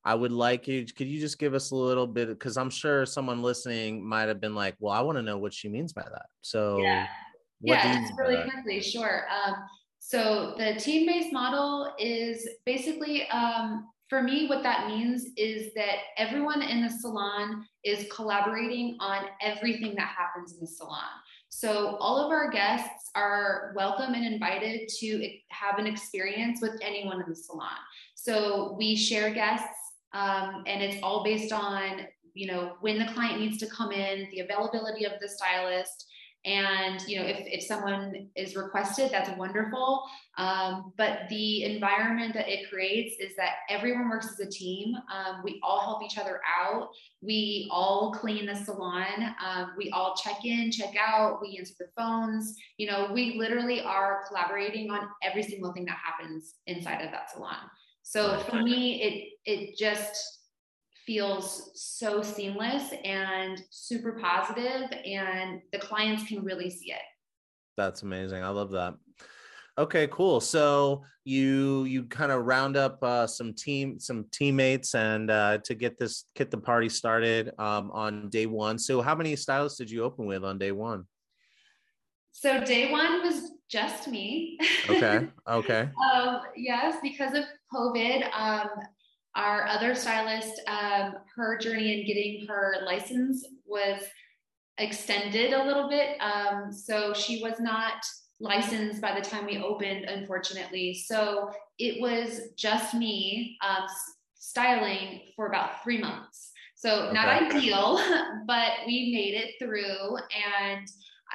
I 0.07 0.15
would 0.15 0.33
like 0.33 0.69
you. 0.69 0.85
Could 0.85 1.07
you 1.07 1.19
just 1.19 1.39
give 1.39 1.55
us 1.55 1.71
a 1.71 1.77
little 1.77 2.07
bit? 2.07 2.29
Because 2.29 2.59
I'm 2.59 2.69
sure 2.69 3.07
someone 3.07 3.41
listening 3.43 4.07
might 4.07 4.29
have 4.29 4.39
been 4.39 4.55
like, 4.55 4.77
"Well, 4.79 4.93
I 4.93 5.01
want 5.01 5.17
to 5.17 5.23
know 5.23 5.39
what 5.39 5.55
she 5.55 5.67
means 5.67 5.95
by 5.95 6.03
that." 6.03 6.27
So, 6.43 6.77
yeah, 6.77 7.07
yeah, 7.63 8.05
really 8.19 8.43
quickly, 8.43 8.83
sure. 8.83 9.25
Um, 9.31 9.55
so 10.01 10.55
the 10.59 10.75
team-based 10.79 11.33
model 11.33 11.95
is 11.99 12.47
basically, 12.67 13.27
um, 13.31 13.89
for 14.11 14.23
me, 14.23 14.47
what 14.47 14.63
that 14.63 14.89
means 14.89 15.29
is 15.39 15.73
that 15.73 15.97
everyone 16.19 16.61
in 16.61 16.83
the 16.83 16.91
salon 16.91 17.65
is 17.85 18.07
collaborating 18.13 18.99
on 19.01 19.25
everything 19.41 19.95
that 19.95 20.09
happens 20.09 20.53
in 20.53 20.61
the 20.61 20.67
salon. 20.67 21.09
So 21.57 21.97
all 22.01 22.19
of 22.19 22.33
our 22.33 22.51
guests 22.51 23.11
are 23.15 23.73
welcome 23.77 24.15
and 24.15 24.27
invited 24.27 24.89
to 24.99 25.31
have 25.51 25.79
an 25.79 25.87
experience 25.87 26.61
with 26.61 26.73
anyone 26.83 27.23
in 27.23 27.31
the 27.31 27.37
salon. 27.37 27.79
So 28.17 28.75
we 28.77 28.97
share 28.97 29.33
guests 29.33 29.69
um, 30.13 30.65
and 30.67 30.83
it's 30.83 31.01
all 31.01 31.23
based 31.23 31.53
on 31.53 32.09
you 32.35 32.49
know 32.49 32.73
when 32.81 32.99
the 32.99 33.07
client 33.13 33.39
needs 33.39 33.59
to 33.59 33.69
come 33.69 33.93
in 33.93 34.27
the 34.33 34.41
availability 34.41 35.05
of 35.05 35.13
the 35.21 35.29
stylist 35.29 36.07
and 36.45 37.01
you 37.09 37.19
know 37.19 37.27
if, 37.27 37.41
if 37.47 37.63
someone 37.63 38.29
is 38.37 38.57
requested 38.57 39.11
that's 39.11 39.31
wonderful. 39.39 40.05
Um, 40.37 40.93
but 40.97 41.21
the 41.31 41.65
environment 41.65 42.35
that 42.35 42.49
it 42.49 42.69
creates 42.69 43.17
is 43.21 43.37
that 43.37 43.55
everyone 43.71 44.11
works 44.11 44.29
as 44.33 44.41
a 44.41 44.51
team. 44.51 44.95
Um, 45.13 45.43
we 45.45 45.61
all 45.63 45.81
help 45.81 46.03
each 46.03 46.19
other 46.19 46.41
out. 46.61 46.89
We 47.23 47.69
all 47.71 48.13
clean 48.13 48.47
the 48.47 48.57
salon. 48.57 49.35
Um, 49.45 49.73
we 49.79 49.91
all 49.91 50.15
check 50.17 50.45
in 50.45 50.71
check 50.71 50.95
out. 50.99 51.41
We 51.41 51.57
answer 51.59 51.75
the 51.79 51.87
phones. 51.97 52.57
You 52.79 52.89
know 52.89 53.11
we 53.13 53.37
literally 53.39 53.81
are 53.81 54.25
collaborating 54.29 54.91
on 54.91 55.09
every 55.23 55.43
single 55.43 55.73
thing 55.73 55.85
that 55.87 55.99
happens 56.05 56.55
inside 56.67 57.03
of 57.03 57.11
that 57.13 57.31
salon. 57.31 57.57
So 58.03 58.39
for 58.41 58.63
me, 58.63 59.03
it 59.03 59.29
it 59.47 59.79
just 59.79 60.44
feels 61.07 61.71
so 61.75 62.23
seamless 62.23 62.93
and 63.05 63.63
super 63.71 64.19
positive, 64.21 64.91
and 65.05 65.61
the 65.73 65.79
clients 65.79 66.25
can 66.25 66.43
really 66.43 66.71
see 66.71 66.93
it. 66.93 67.03
That's 67.77 68.03
amazing. 68.03 68.43
I 68.43 68.49
love 68.49 68.71
that. 68.73 68.95
Okay, 69.77 70.07
cool. 70.09 70.41
So 70.41 71.03
you 71.25 71.85
you 71.85 72.05
kind 72.05 72.31
of 72.31 72.45
round 72.45 72.77
up 72.77 73.03
uh, 73.03 73.27
some 73.27 73.55
team 73.55 73.99
some 73.99 74.27
teammates 74.31 74.95
and 74.95 75.31
uh, 75.31 75.59
to 75.65 75.75
get 75.75 75.99
this 75.99 76.27
get 76.37 76.51
the 76.51 76.59
party 76.59 76.89
started 76.89 77.51
um, 77.59 77.91
on 77.91 78.29
day 78.29 78.47
one. 78.47 78.79
So 78.79 79.03
how 79.03 79.17
many 79.17 79.35
stylists 79.35 79.79
did 79.79 79.91
you 79.91 80.05
open 80.05 80.27
with 80.27 80.45
on 80.45 80.59
day 80.59 80.71
one? 80.71 81.07
So 82.31 82.63
day 82.63 82.91
one 82.93 83.23
was 83.23 83.53
just 83.69 84.09
me. 84.09 84.59
Okay. 84.89 85.27
Okay. 85.49 85.89
um, 86.13 86.41
yes, 86.57 86.97
because 87.03 87.35
of 87.35 87.45
COVID, 87.73 88.31
um, 88.33 88.69
our 89.37 89.67
other 89.67 89.95
stylist, 89.95 90.61
um, 90.67 91.15
her 91.35 91.59
journey 91.59 92.01
in 92.01 92.07
getting 92.07 92.47
her 92.47 92.77
license 92.85 93.45
was 93.67 94.01
extended 94.79 95.53
a 95.53 95.65
little 95.65 95.89
bit. 95.89 96.17
Um, 96.21 96.73
so 96.73 97.13
she 97.13 97.43
was 97.43 97.61
not 97.61 98.05
licensed 98.41 99.01
by 99.01 99.19
the 99.19 99.27
time 99.27 99.47
we 99.47 99.59
opened, 99.59 100.05
unfortunately. 100.05 100.95
So 100.95 101.51
it 101.79 102.01
was 102.01 102.53
just 102.57 102.95
me 102.95 103.57
um, 103.67 103.87
styling 104.35 105.21
for 105.35 105.47
about 105.47 105.83
three 105.83 105.99
months. 105.99 106.53
So 106.75 107.05
okay. 107.05 107.15
not 107.15 107.29
ideal, 107.29 108.01
but 108.47 108.73
we 108.87 109.13
made 109.15 109.35
it 109.35 109.55
through 109.59 110.19
and 110.67 110.87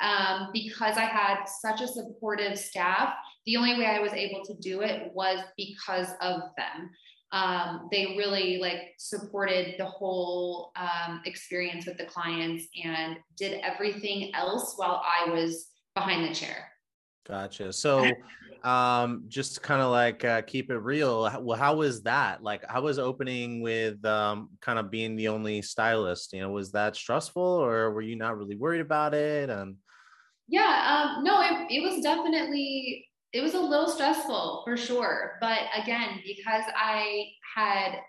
um, 0.01 0.49
because 0.53 0.97
I 0.97 1.05
had 1.05 1.45
such 1.45 1.81
a 1.81 1.87
supportive 1.87 2.57
staff, 2.57 3.13
the 3.45 3.57
only 3.57 3.77
way 3.77 3.85
I 3.85 3.99
was 3.99 4.13
able 4.13 4.43
to 4.45 4.53
do 4.55 4.81
it 4.81 5.11
was 5.13 5.39
because 5.57 6.07
of 6.21 6.41
them. 6.55 6.89
Um, 7.31 7.87
they 7.91 8.15
really 8.17 8.57
like 8.57 8.93
supported 8.97 9.75
the 9.77 9.85
whole 9.85 10.71
um, 10.75 11.21
experience 11.25 11.85
with 11.85 11.97
the 11.97 12.05
clients 12.05 12.65
and 12.83 13.17
did 13.37 13.61
everything 13.61 14.31
else 14.33 14.73
while 14.77 15.03
I 15.05 15.29
was 15.29 15.67
behind 15.95 16.27
the 16.27 16.33
chair. 16.33 16.71
Gotcha. 17.27 17.71
So, 17.71 18.09
um, 18.63 19.25
just 19.27 19.61
kind 19.61 19.81
of 19.81 19.91
like 19.91 20.25
uh, 20.25 20.41
keep 20.41 20.71
it 20.71 20.77
real. 20.77 21.31
Well, 21.41 21.57
how 21.57 21.75
was 21.75 22.01
that? 22.03 22.41
Like, 22.41 22.63
how 22.67 22.81
was 22.81 22.97
opening 22.97 23.61
with 23.61 24.03
um, 24.05 24.49
kind 24.61 24.79
of 24.79 24.89
being 24.89 25.15
the 25.15 25.27
only 25.27 25.61
stylist? 25.61 26.33
You 26.33 26.41
know, 26.41 26.49
was 26.49 26.71
that 26.71 26.95
stressful, 26.95 27.43
or 27.43 27.91
were 27.91 28.01
you 28.01 28.15
not 28.15 28.37
really 28.37 28.55
worried 28.55 28.81
about 28.81 29.13
it? 29.13 29.51
And 29.51 29.75
yeah, 30.47 31.13
um, 31.15 31.23
no, 31.23 31.41
it, 31.41 31.67
it 31.71 31.83
was 31.83 32.01
definitely 32.01 33.05
it 33.33 33.41
was 33.41 33.53
a 33.53 33.59
little 33.59 33.89
stressful 33.89 34.63
for 34.65 34.77
sure. 34.77 35.37
But 35.39 35.59
again, 35.75 36.21
because 36.25 36.63
I 36.75 37.27
had 37.55 37.99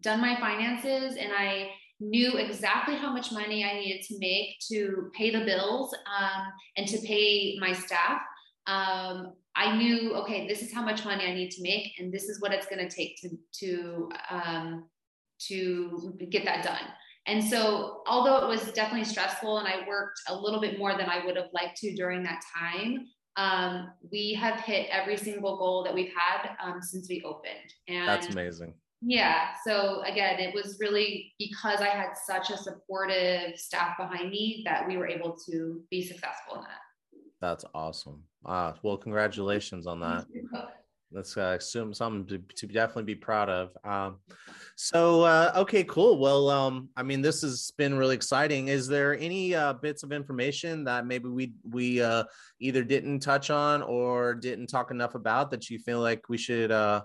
done 0.00 0.20
my 0.20 0.38
finances 0.40 1.16
and 1.16 1.32
I 1.32 1.70
knew 2.00 2.36
exactly 2.36 2.96
how 2.96 3.12
much 3.12 3.32
money 3.32 3.64
I 3.64 3.74
needed 3.74 4.02
to 4.08 4.18
make 4.18 4.56
to 4.70 5.10
pay 5.14 5.30
the 5.30 5.44
bills 5.44 5.94
um, 5.94 6.46
and 6.76 6.86
to 6.88 6.98
pay 6.98 7.56
my 7.60 7.72
staff. 7.72 8.20
Um, 8.66 9.34
I 9.54 9.76
knew, 9.76 10.14
okay, 10.16 10.48
this 10.48 10.62
is 10.62 10.72
how 10.72 10.82
much 10.82 11.04
money 11.04 11.24
I 11.26 11.34
need 11.34 11.50
to 11.52 11.62
make, 11.62 11.92
and 11.98 12.12
this 12.12 12.24
is 12.24 12.40
what 12.40 12.52
it's 12.52 12.66
going 12.66 12.86
to 12.86 12.94
take 12.94 13.16
to 13.20 13.28
to 13.60 14.10
um, 14.30 14.88
to 15.48 16.16
get 16.30 16.44
that 16.44 16.64
done. 16.64 16.88
And 17.26 17.42
so, 17.44 18.02
although 18.06 18.38
it 18.38 18.48
was 18.48 18.72
definitely 18.72 19.04
stressful, 19.04 19.58
and 19.58 19.68
I 19.68 19.86
worked 19.86 20.20
a 20.28 20.34
little 20.34 20.60
bit 20.60 20.78
more 20.78 20.96
than 20.96 21.08
I 21.08 21.24
would 21.24 21.36
have 21.36 21.50
liked 21.52 21.76
to 21.78 21.94
during 21.94 22.22
that 22.22 22.40
time, 22.58 23.06
um, 23.36 23.90
we 24.10 24.34
have 24.34 24.60
hit 24.60 24.88
every 24.90 25.16
single 25.16 25.56
goal 25.56 25.82
that 25.84 25.94
we've 25.94 26.12
had 26.14 26.50
um, 26.62 26.82
since 26.82 27.08
we 27.08 27.22
opened. 27.22 27.74
And 27.88 28.08
that's 28.08 28.28
amazing. 28.28 28.74
Yeah. 29.00 29.48
So 29.66 30.02
again, 30.02 30.38
it 30.38 30.54
was 30.54 30.78
really 30.80 31.32
because 31.38 31.80
I 31.80 31.88
had 31.88 32.12
such 32.14 32.50
a 32.50 32.56
supportive 32.56 33.58
staff 33.58 33.96
behind 33.96 34.30
me 34.30 34.62
that 34.64 34.86
we 34.86 34.96
were 34.96 35.08
able 35.08 35.36
to 35.50 35.82
be 35.90 36.02
successful 36.02 36.56
in 36.56 36.60
that. 36.62 36.80
That's 37.40 37.64
awesome. 37.74 38.22
Ah, 38.46 38.74
well, 38.82 38.96
congratulations 38.96 39.86
on 39.86 39.98
that. 40.00 40.26
That's 41.12 41.36
uh, 41.36 41.56
assume 41.58 41.92
something 41.92 42.26
to, 42.26 42.54
to, 42.56 42.66
definitely 42.66 43.04
be 43.04 43.14
proud 43.14 43.48
of. 43.48 43.76
Um, 43.84 44.16
so, 44.76 45.22
uh, 45.22 45.52
okay, 45.56 45.84
cool. 45.84 46.18
Well, 46.18 46.48
um, 46.48 46.88
I 46.96 47.02
mean, 47.02 47.20
this 47.20 47.42
has 47.42 47.70
been 47.76 47.96
really 47.96 48.14
exciting. 48.14 48.68
Is 48.68 48.88
there 48.88 49.18
any 49.18 49.54
uh, 49.54 49.74
bits 49.74 50.02
of 50.02 50.12
information 50.12 50.84
that 50.84 51.06
maybe 51.06 51.28
we 51.28 51.52
we 51.68 52.00
uh, 52.00 52.24
either 52.60 52.82
didn't 52.82 53.20
touch 53.20 53.50
on 53.50 53.82
or 53.82 54.34
didn't 54.34 54.68
talk 54.68 54.90
enough 54.90 55.14
about 55.14 55.50
that 55.50 55.68
you 55.68 55.78
feel 55.78 56.00
like 56.00 56.28
we 56.28 56.38
should 56.38 56.70
uh, 56.70 57.02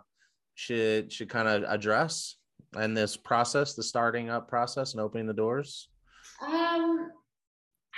should 0.56 1.12
should 1.12 1.30
kind 1.30 1.48
of 1.48 1.64
address 1.64 2.38
in 2.82 2.94
this 2.94 3.18
process, 3.18 3.74
the 3.74 3.84
starting 3.84 4.30
up 4.30 4.48
process 4.48 4.94
and 4.94 5.02
opening 5.02 5.28
the 5.28 5.34
doors? 5.34 5.90
Um, 6.42 7.12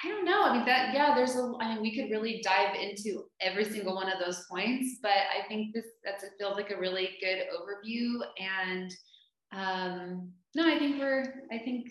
I 0.03 0.07
don't 0.07 0.23
know. 0.23 0.43
I 0.43 0.53
mean, 0.55 0.65
that, 0.65 0.93
yeah, 0.93 1.13
there's 1.13 1.35
a, 1.35 1.51
I 1.59 1.73
mean, 1.73 1.81
we 1.81 1.93
could 1.95 2.09
really 2.09 2.41
dive 2.41 2.75
into 2.75 3.25
every 3.41 3.65
single 3.65 3.95
one 3.95 4.09
of 4.09 4.19
those 4.19 4.45
points, 4.49 4.99
but 5.01 5.11
I 5.11 5.45
think 5.47 5.73
this, 5.73 5.85
that's, 6.03 6.23
it 6.23 6.31
feels 6.39 6.55
like 6.55 6.71
a 6.71 6.79
really 6.79 7.09
good 7.19 7.43
overview. 7.53 8.19
And, 8.39 8.93
um, 9.51 10.31
no, 10.55 10.67
I 10.67 10.79
think 10.79 10.99
we're, 10.99 11.43
I 11.51 11.57
think 11.57 11.89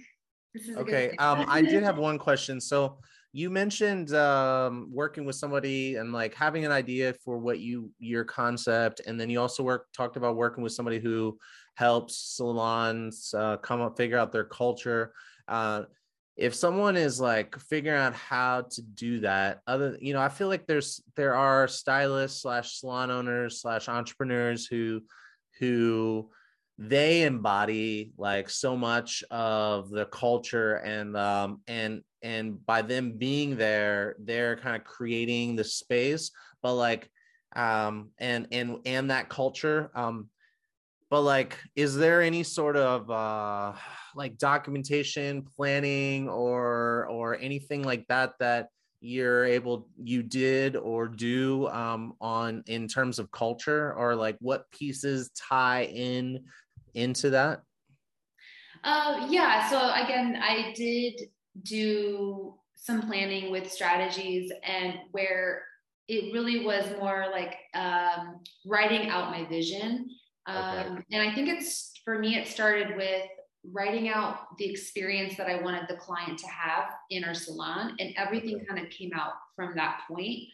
this 0.54 0.68
is 0.68 0.76
okay. 0.78 1.10
um, 1.18 1.44
I 1.48 1.60
did 1.60 1.82
have 1.82 1.98
one 1.98 2.18
question. 2.18 2.60
So 2.60 2.98
you 3.32 3.50
mentioned, 3.50 4.14
um, 4.14 4.88
working 4.90 5.26
with 5.26 5.36
somebody 5.36 5.96
and 5.96 6.10
like 6.10 6.34
having 6.34 6.64
an 6.64 6.72
idea 6.72 7.12
for 7.22 7.36
what 7.36 7.58
you, 7.58 7.90
your 7.98 8.24
concept. 8.24 9.02
And 9.06 9.20
then 9.20 9.28
you 9.28 9.38
also 9.38 9.62
work, 9.62 9.86
talked 9.92 10.16
about 10.16 10.36
working 10.36 10.62
with 10.62 10.72
somebody 10.72 10.98
who 10.98 11.38
helps 11.74 12.36
salons, 12.36 13.34
uh, 13.36 13.58
come 13.58 13.82
up, 13.82 13.98
figure 13.98 14.16
out 14.16 14.32
their 14.32 14.44
culture. 14.44 15.12
Uh, 15.46 15.82
if 16.38 16.54
someone 16.54 16.96
is 16.96 17.20
like 17.20 17.58
figuring 17.58 18.00
out 18.00 18.14
how 18.14 18.62
to 18.70 18.80
do 18.80 19.20
that 19.20 19.60
other 19.66 19.98
you 20.00 20.14
know 20.14 20.20
i 20.20 20.28
feel 20.28 20.48
like 20.48 20.66
there's 20.66 21.02
there 21.16 21.34
are 21.34 21.68
stylists 21.68 22.42
slash 22.42 22.78
salon 22.78 23.10
owners 23.10 23.60
slash 23.60 23.88
entrepreneurs 23.88 24.66
who 24.66 25.00
who 25.58 26.30
they 26.78 27.22
embody 27.24 28.12
like 28.16 28.48
so 28.48 28.76
much 28.76 29.24
of 29.32 29.90
the 29.90 30.06
culture 30.06 30.76
and 30.76 31.16
um 31.16 31.60
and 31.66 32.02
and 32.22 32.64
by 32.66 32.82
them 32.82 33.12
being 33.18 33.56
there 33.56 34.14
they're 34.20 34.56
kind 34.56 34.76
of 34.76 34.84
creating 34.84 35.56
the 35.56 35.64
space. 35.64 36.30
But 36.62 36.74
like 36.74 37.10
um 37.56 38.10
and 38.18 38.46
and 38.52 38.78
and 38.86 39.10
that 39.10 39.28
culture 39.28 39.90
um 39.94 40.28
but 41.10 41.22
like 41.22 41.58
is 41.74 41.96
there 41.96 42.22
any 42.22 42.42
sort 42.42 42.76
of 42.76 43.10
uh 43.10 43.72
like 44.14 44.36
documentation 44.38 45.42
planning 45.42 46.28
or 46.28 47.06
or 47.10 47.38
anything 47.38 47.82
like 47.82 48.06
that 48.08 48.34
that 48.38 48.68
you're 49.00 49.44
able 49.44 49.88
you 49.96 50.22
did 50.22 50.76
or 50.76 51.06
do 51.06 51.68
um 51.68 52.14
on 52.20 52.62
in 52.66 52.88
terms 52.88 53.18
of 53.18 53.30
culture? 53.30 53.94
Or 53.94 54.16
like 54.16 54.36
what 54.40 54.70
pieces 54.72 55.30
tie 55.30 55.84
in 55.84 56.44
into 56.94 57.30
that? 57.30 57.62
Uh 58.82 59.26
yeah. 59.30 59.68
So 59.70 59.78
again 59.78 60.38
i 60.42 60.72
did 60.74 61.28
do 61.62 62.54
some 62.74 63.02
planning 63.02 63.50
with 63.50 63.70
strategies 63.70 64.52
and 64.62 64.94
where 65.12 65.62
it 66.08 66.32
really 66.32 66.64
was 66.64 66.84
more 66.98 67.26
like 67.30 67.56
um, 67.74 68.40
writing 68.64 69.10
out 69.10 69.30
my 69.30 69.44
vision 69.44 70.08
Okay. 70.48 70.58
Um, 70.58 71.04
and 71.12 71.28
I 71.28 71.34
think 71.34 71.48
it's 71.48 71.92
for 72.04 72.18
me, 72.18 72.36
it 72.36 72.48
started 72.48 72.96
with 72.96 73.24
writing 73.72 74.08
out 74.08 74.56
the 74.56 74.70
experience 74.70 75.36
that 75.36 75.46
I 75.46 75.60
wanted 75.60 75.88
the 75.88 75.96
client 75.96 76.38
to 76.38 76.46
have 76.46 76.90
in 77.10 77.24
our 77.24 77.34
salon, 77.34 77.96
and 77.98 78.14
everything 78.16 78.56
okay. 78.56 78.64
kind 78.64 78.84
of 78.84 78.90
came 78.90 79.10
out 79.14 79.32
from 79.56 79.74
that 79.76 80.00
point. 80.08 80.44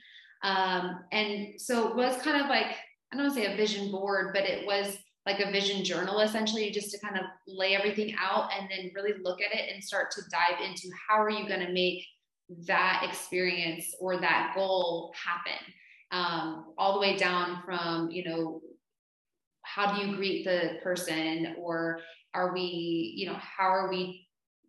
Um, 0.42 1.00
and 1.12 1.60
so 1.60 1.88
it 1.88 1.96
was 1.96 2.20
kind 2.22 2.42
of 2.42 2.48
like, 2.48 2.66
I 3.12 3.16
don't 3.16 3.26
want 3.26 3.34
to 3.34 3.40
say 3.40 3.52
a 3.52 3.56
vision 3.56 3.90
board, 3.90 4.32
but 4.34 4.42
it 4.42 4.66
was 4.66 4.98
like 5.26 5.40
a 5.40 5.50
vision 5.50 5.84
journal 5.84 6.20
essentially, 6.20 6.70
just 6.70 6.90
to 6.90 6.98
kind 6.98 7.16
of 7.16 7.24
lay 7.46 7.74
everything 7.74 8.14
out 8.18 8.50
and 8.58 8.68
then 8.70 8.90
really 8.94 9.14
look 9.22 9.40
at 9.40 9.56
it 9.56 9.72
and 9.72 9.82
start 9.82 10.10
to 10.12 10.22
dive 10.30 10.60
into 10.62 10.88
how 11.08 11.22
are 11.22 11.30
you 11.30 11.48
going 11.48 11.64
to 11.64 11.72
make 11.72 12.04
that 12.66 13.06
experience 13.08 13.94
or 14.00 14.20
that 14.20 14.52
goal 14.54 15.14
happen. 15.14 15.72
Um, 16.10 16.74
all 16.76 16.92
the 16.94 17.00
way 17.00 17.16
down 17.16 17.62
from 17.64 18.10
you 18.10 18.24
know 18.24 18.60
how 19.64 19.94
do 19.94 20.06
you 20.06 20.16
greet 20.16 20.44
the 20.44 20.78
person? 20.82 21.56
Or 21.58 22.00
are 22.34 22.52
we 22.52 23.14
you 23.16 23.26
know 23.26 23.36
how 23.36 23.64
are 23.64 23.90
we 23.90 24.26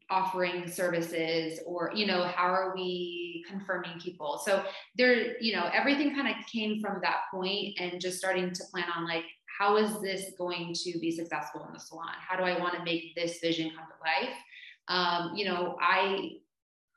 offering 0.10 0.68
services? 0.68 1.60
Or 1.66 1.92
you 1.94 2.06
know 2.06 2.24
how 2.24 2.48
are 2.48 2.74
we 2.76 3.44
confirming 3.48 4.00
people? 4.00 4.42
So 4.46 4.64
there 4.98 5.40
you 5.42 5.56
know 5.56 5.70
everything 5.74 6.16
kind 6.16 6.28
of 6.28 6.36
came 6.52 6.82
from 6.82 7.00
that 7.02 7.22
point 7.32 7.80
and 7.80 8.00
just 8.00 8.18
starting 8.18 8.52
to 8.52 8.64
plan 8.72 8.86
on 8.96 9.06
like 9.06 9.26
how 9.60 9.78
is 9.78 10.02
this 10.02 10.32
going 10.38 10.74
to 10.74 11.00
be 11.00 11.12
successful 11.12 11.66
in 11.68 11.74
the 11.74 11.80
salon? 11.80 12.14
How 12.20 12.36
do 12.36 12.44
i 12.44 12.60
want 12.60 12.76
to 12.76 12.84
make 12.84 13.16
this 13.16 13.40
vision 13.40 13.72
come 13.76 13.86
to 13.86 14.26
life? 14.26 14.36
Um, 14.88 15.36
you 15.36 15.46
know 15.46 15.78
i 15.82 16.34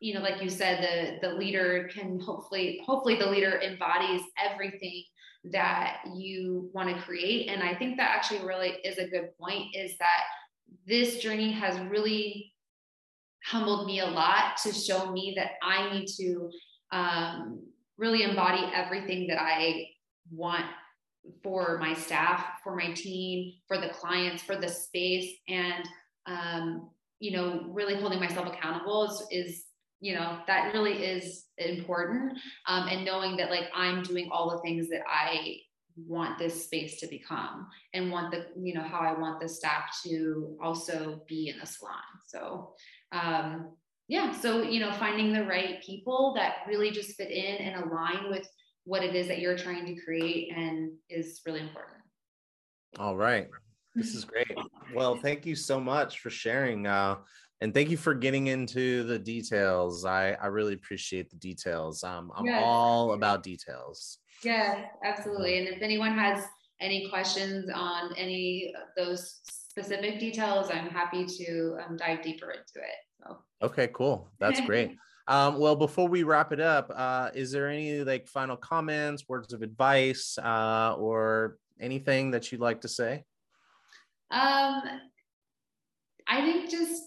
you 0.00 0.14
know 0.14 0.20
like 0.20 0.42
you 0.42 0.50
said 0.50 1.18
the 1.22 1.28
the 1.28 1.34
leader 1.34 1.88
can 1.92 2.20
hopefully 2.20 2.80
hopefully 2.84 3.16
the 3.16 3.28
leader 3.28 3.60
embodies 3.60 4.22
everything 4.38 5.02
that 5.44 6.00
you 6.14 6.70
want 6.72 6.94
to 6.94 7.02
create. 7.02 7.48
And 7.48 7.62
I 7.62 7.74
think 7.74 7.96
that 7.96 8.10
actually 8.10 8.46
really 8.46 8.76
is 8.84 8.98
a 8.98 9.08
good 9.08 9.30
point 9.40 9.74
is 9.74 9.96
that 9.98 10.24
this 10.86 11.18
journey 11.18 11.52
has 11.52 11.78
really 11.88 12.52
humbled 13.44 13.86
me 13.86 14.00
a 14.00 14.06
lot 14.06 14.56
to 14.62 14.72
show 14.72 15.10
me 15.10 15.34
that 15.36 15.52
I 15.62 15.92
need 15.92 16.06
to 16.18 16.50
um, 16.90 17.62
really 17.96 18.22
embody 18.22 18.64
everything 18.74 19.26
that 19.28 19.40
I 19.40 19.86
want 20.30 20.64
for 21.42 21.78
my 21.78 21.94
staff, 21.94 22.44
for 22.62 22.74
my 22.74 22.92
team, 22.92 23.52
for 23.66 23.78
the 23.78 23.88
clients, 23.88 24.42
for 24.42 24.56
the 24.56 24.68
space. 24.68 25.30
And, 25.48 25.88
um, 26.26 26.90
you 27.20 27.32
know, 27.32 27.66
really 27.68 28.00
holding 28.00 28.20
myself 28.20 28.46
accountable 28.46 29.04
is, 29.04 29.26
is 29.30 29.64
you 30.00 30.14
know 30.14 30.38
that 30.46 30.72
really 30.72 31.04
is 31.04 31.46
important 31.58 32.32
um, 32.66 32.88
and 32.88 33.04
knowing 33.04 33.36
that 33.36 33.50
like 33.50 33.68
i'm 33.74 34.02
doing 34.02 34.28
all 34.30 34.50
the 34.50 34.58
things 34.58 34.88
that 34.88 35.02
i 35.08 35.56
want 36.06 36.38
this 36.38 36.64
space 36.64 37.00
to 37.00 37.06
become 37.06 37.66
and 37.94 38.10
want 38.10 38.30
the 38.30 38.46
you 38.60 38.74
know 38.74 38.82
how 38.82 38.98
i 38.98 39.18
want 39.18 39.40
the 39.40 39.48
staff 39.48 39.84
to 40.04 40.56
also 40.62 41.22
be 41.26 41.48
in 41.48 41.58
the 41.58 41.66
salon. 41.66 41.94
So 42.26 42.74
um 43.12 43.72
yeah 44.06 44.32
so 44.32 44.62
you 44.62 44.80
know 44.80 44.92
finding 44.92 45.32
the 45.32 45.44
right 45.44 45.82
people 45.82 46.34
that 46.36 46.56
really 46.68 46.90
just 46.90 47.16
fit 47.16 47.30
in 47.30 47.56
and 47.56 47.84
align 47.84 48.30
with 48.30 48.46
what 48.84 49.02
it 49.02 49.14
is 49.14 49.28
that 49.28 49.40
you're 49.40 49.58
trying 49.58 49.86
to 49.86 50.00
create 50.02 50.52
and 50.54 50.92
is 51.10 51.40
really 51.44 51.60
important. 51.60 51.98
All 52.98 53.16
right. 53.16 53.48
This 53.94 54.14
is 54.14 54.24
great. 54.24 54.56
Well 54.94 55.16
thank 55.16 55.44
you 55.44 55.56
so 55.56 55.80
much 55.80 56.20
for 56.20 56.30
sharing. 56.30 56.86
Uh 56.86 57.16
and 57.60 57.74
thank 57.74 57.90
you 57.90 57.96
for 57.96 58.14
getting 58.14 58.48
into 58.48 59.02
the 59.04 59.18
details. 59.18 60.04
I, 60.04 60.32
I 60.32 60.46
really 60.46 60.74
appreciate 60.74 61.30
the 61.30 61.36
details. 61.36 62.04
Um, 62.04 62.30
I'm 62.36 62.46
yes. 62.46 62.62
all 62.64 63.12
about 63.12 63.42
details. 63.42 64.18
yeah 64.44 64.84
absolutely. 65.04 65.58
And 65.58 65.68
if 65.68 65.82
anyone 65.82 66.12
has 66.12 66.44
any 66.80 67.08
questions 67.08 67.68
on 67.74 68.14
any 68.16 68.72
of 68.76 68.88
those 68.96 69.40
specific 69.44 70.20
details, 70.20 70.70
I'm 70.70 70.88
happy 70.88 71.26
to 71.26 71.78
um, 71.84 71.96
dive 71.96 72.22
deeper 72.22 72.50
into 72.50 72.76
it. 72.76 72.96
So. 73.22 73.38
Okay, 73.62 73.88
cool. 73.92 74.30
That's 74.38 74.60
great. 74.60 74.96
Um, 75.28 75.58
well, 75.58 75.76
before 75.76 76.08
we 76.08 76.22
wrap 76.22 76.52
it 76.52 76.60
up, 76.60 76.90
uh, 76.94 77.28
is 77.34 77.52
there 77.52 77.68
any 77.68 78.00
like 78.02 78.26
final 78.26 78.56
comments, 78.56 79.28
words 79.28 79.52
of 79.52 79.60
advice, 79.60 80.38
uh, 80.42 80.94
or 80.98 81.58
anything 81.78 82.30
that 82.30 82.50
you'd 82.50 82.62
like 82.62 82.80
to 82.80 82.88
say? 82.88 83.24
Um, 84.30 84.82
I 86.26 86.40
think 86.40 86.70
just 86.70 87.02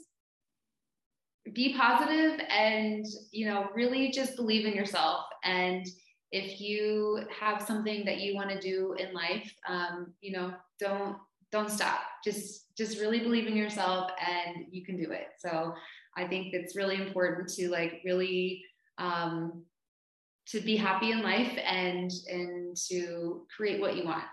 be 1.54 1.76
positive 1.76 2.40
and 2.50 3.06
you 3.32 3.46
know 3.46 3.68
really 3.76 4.12
just 4.12 4.36
believe 4.36 4.66
in 4.66 4.74
yourself. 4.74 5.26
And 5.44 5.86
if 6.32 6.62
you 6.62 7.22
have 7.38 7.62
something 7.62 8.06
that 8.06 8.22
you 8.22 8.36
want 8.36 8.50
to 8.50 8.60
do 8.60 8.94
in 8.94 9.14
life 9.14 9.54
um, 9.68 10.14
you 10.22 10.32
know 10.32 10.54
don't 10.80 11.18
don't 11.52 11.70
stop. 11.70 12.02
Just 12.24 12.76
just 12.78 13.00
really 13.00 13.20
believe 13.20 13.48
in 13.48 13.56
yourself 13.56 14.12
and 14.26 14.66
you 14.72 14.86
can 14.86 14.98
do 14.98 15.12
it. 15.12 15.28
So 15.40 15.74
i 16.18 16.28
think 16.28 16.54
it's 16.54 16.76
really 16.76 16.96
important 16.96 17.48
to 17.48 17.70
like 17.70 18.02
really 18.04 18.62
um, 18.98 19.64
to 20.48 20.60
be 20.60 20.76
happy 20.76 21.12
in 21.12 21.22
life 21.22 21.58
and 21.66 22.12
and 22.28 22.76
to 22.90 23.46
create 23.56 23.80
what 23.80 23.96
you 23.96 24.06
want. 24.06 24.24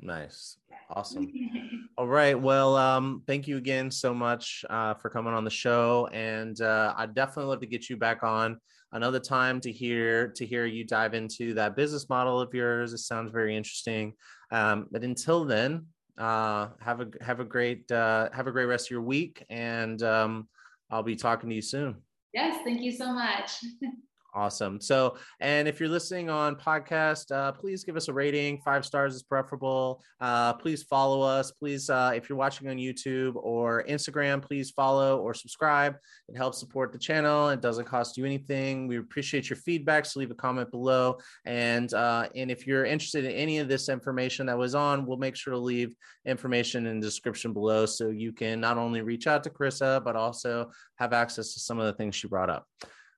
Nice. 0.00 0.58
Awesome. 0.90 1.32
All 1.98 2.06
right. 2.06 2.38
Well, 2.38 2.76
um, 2.76 3.22
thank 3.26 3.48
you 3.48 3.56
again 3.56 3.90
so 3.90 4.12
much 4.12 4.64
uh, 4.68 4.94
for 4.94 5.08
coming 5.08 5.32
on 5.32 5.44
the 5.44 5.50
show. 5.50 6.08
And 6.12 6.60
uh, 6.60 6.94
I'd 6.96 7.14
definitely 7.14 7.50
love 7.50 7.60
to 7.60 7.66
get 7.66 7.88
you 7.88 7.96
back 7.96 8.22
on 8.22 8.58
another 8.92 9.18
time 9.18 9.60
to 9.60 9.72
hear 9.72 10.28
to 10.28 10.44
hear 10.44 10.66
you 10.66 10.84
dive 10.84 11.14
into 11.14 11.54
that 11.54 11.74
business 11.74 12.08
model 12.08 12.40
of 12.40 12.52
yours. 12.52 12.92
It 12.92 12.98
sounds 12.98 13.32
very 13.32 13.56
interesting. 13.56 14.12
Um, 14.50 14.88
but 14.90 15.02
until 15.04 15.44
then, 15.44 15.86
uh, 16.18 16.68
have 16.80 17.00
a 17.00 17.08
have 17.20 17.40
a 17.40 17.44
great 17.44 17.90
uh, 17.90 18.28
have 18.32 18.46
a 18.46 18.52
great 18.52 18.66
rest 18.66 18.86
of 18.86 18.90
your 18.90 19.02
week, 19.02 19.44
and 19.48 20.02
um, 20.02 20.48
I'll 20.90 21.02
be 21.02 21.16
talking 21.16 21.48
to 21.48 21.54
you 21.54 21.62
soon. 21.62 21.96
Yes, 22.32 22.62
thank 22.64 22.82
you 22.82 22.92
so 22.92 23.12
much. 23.12 23.52
Awesome. 24.36 24.82
So, 24.82 25.16
and 25.40 25.66
if 25.66 25.80
you're 25.80 25.88
listening 25.88 26.28
on 26.28 26.56
podcast, 26.56 27.32
uh, 27.32 27.52
please 27.52 27.84
give 27.84 27.96
us 27.96 28.08
a 28.08 28.12
rating. 28.12 28.58
Five 28.58 28.84
stars 28.84 29.14
is 29.14 29.22
preferable. 29.22 30.02
Uh, 30.20 30.52
please 30.52 30.82
follow 30.82 31.22
us. 31.22 31.52
Please, 31.52 31.88
uh, 31.88 32.12
if 32.14 32.28
you're 32.28 32.36
watching 32.36 32.68
on 32.68 32.76
YouTube 32.76 33.36
or 33.36 33.82
Instagram, 33.88 34.42
please 34.42 34.72
follow 34.72 35.20
or 35.20 35.32
subscribe. 35.32 35.96
It 36.28 36.36
helps 36.36 36.60
support 36.60 36.92
the 36.92 36.98
channel. 36.98 37.48
It 37.48 37.62
doesn't 37.62 37.86
cost 37.86 38.18
you 38.18 38.26
anything. 38.26 38.86
We 38.86 38.98
appreciate 38.98 39.48
your 39.48 39.56
feedback. 39.56 40.04
So 40.04 40.20
leave 40.20 40.30
a 40.30 40.34
comment 40.34 40.70
below. 40.70 41.16
And 41.46 41.94
uh, 41.94 42.28
and 42.34 42.50
if 42.50 42.66
you're 42.66 42.84
interested 42.84 43.24
in 43.24 43.30
any 43.30 43.58
of 43.58 43.68
this 43.68 43.88
information 43.88 44.44
that 44.46 44.58
was 44.58 44.74
on, 44.74 45.06
we'll 45.06 45.16
make 45.16 45.36
sure 45.36 45.54
to 45.54 45.58
leave 45.58 45.94
information 46.26 46.84
in 46.84 47.00
the 47.00 47.06
description 47.06 47.54
below 47.54 47.86
so 47.86 48.10
you 48.10 48.32
can 48.32 48.60
not 48.60 48.76
only 48.76 49.00
reach 49.00 49.26
out 49.26 49.42
to 49.44 49.50
Carissa 49.50 50.04
but 50.04 50.14
also 50.14 50.70
have 50.96 51.14
access 51.14 51.54
to 51.54 51.60
some 51.60 51.78
of 51.78 51.86
the 51.86 51.94
things 51.94 52.14
she 52.14 52.28
brought 52.28 52.50
up. 52.50 52.66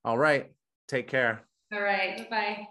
All 0.05 0.17
right. 0.17 0.53
Take 0.89 1.09
care. 1.09 1.45
All 1.73 1.81
right. 1.83 2.29
Bye. 2.31 2.69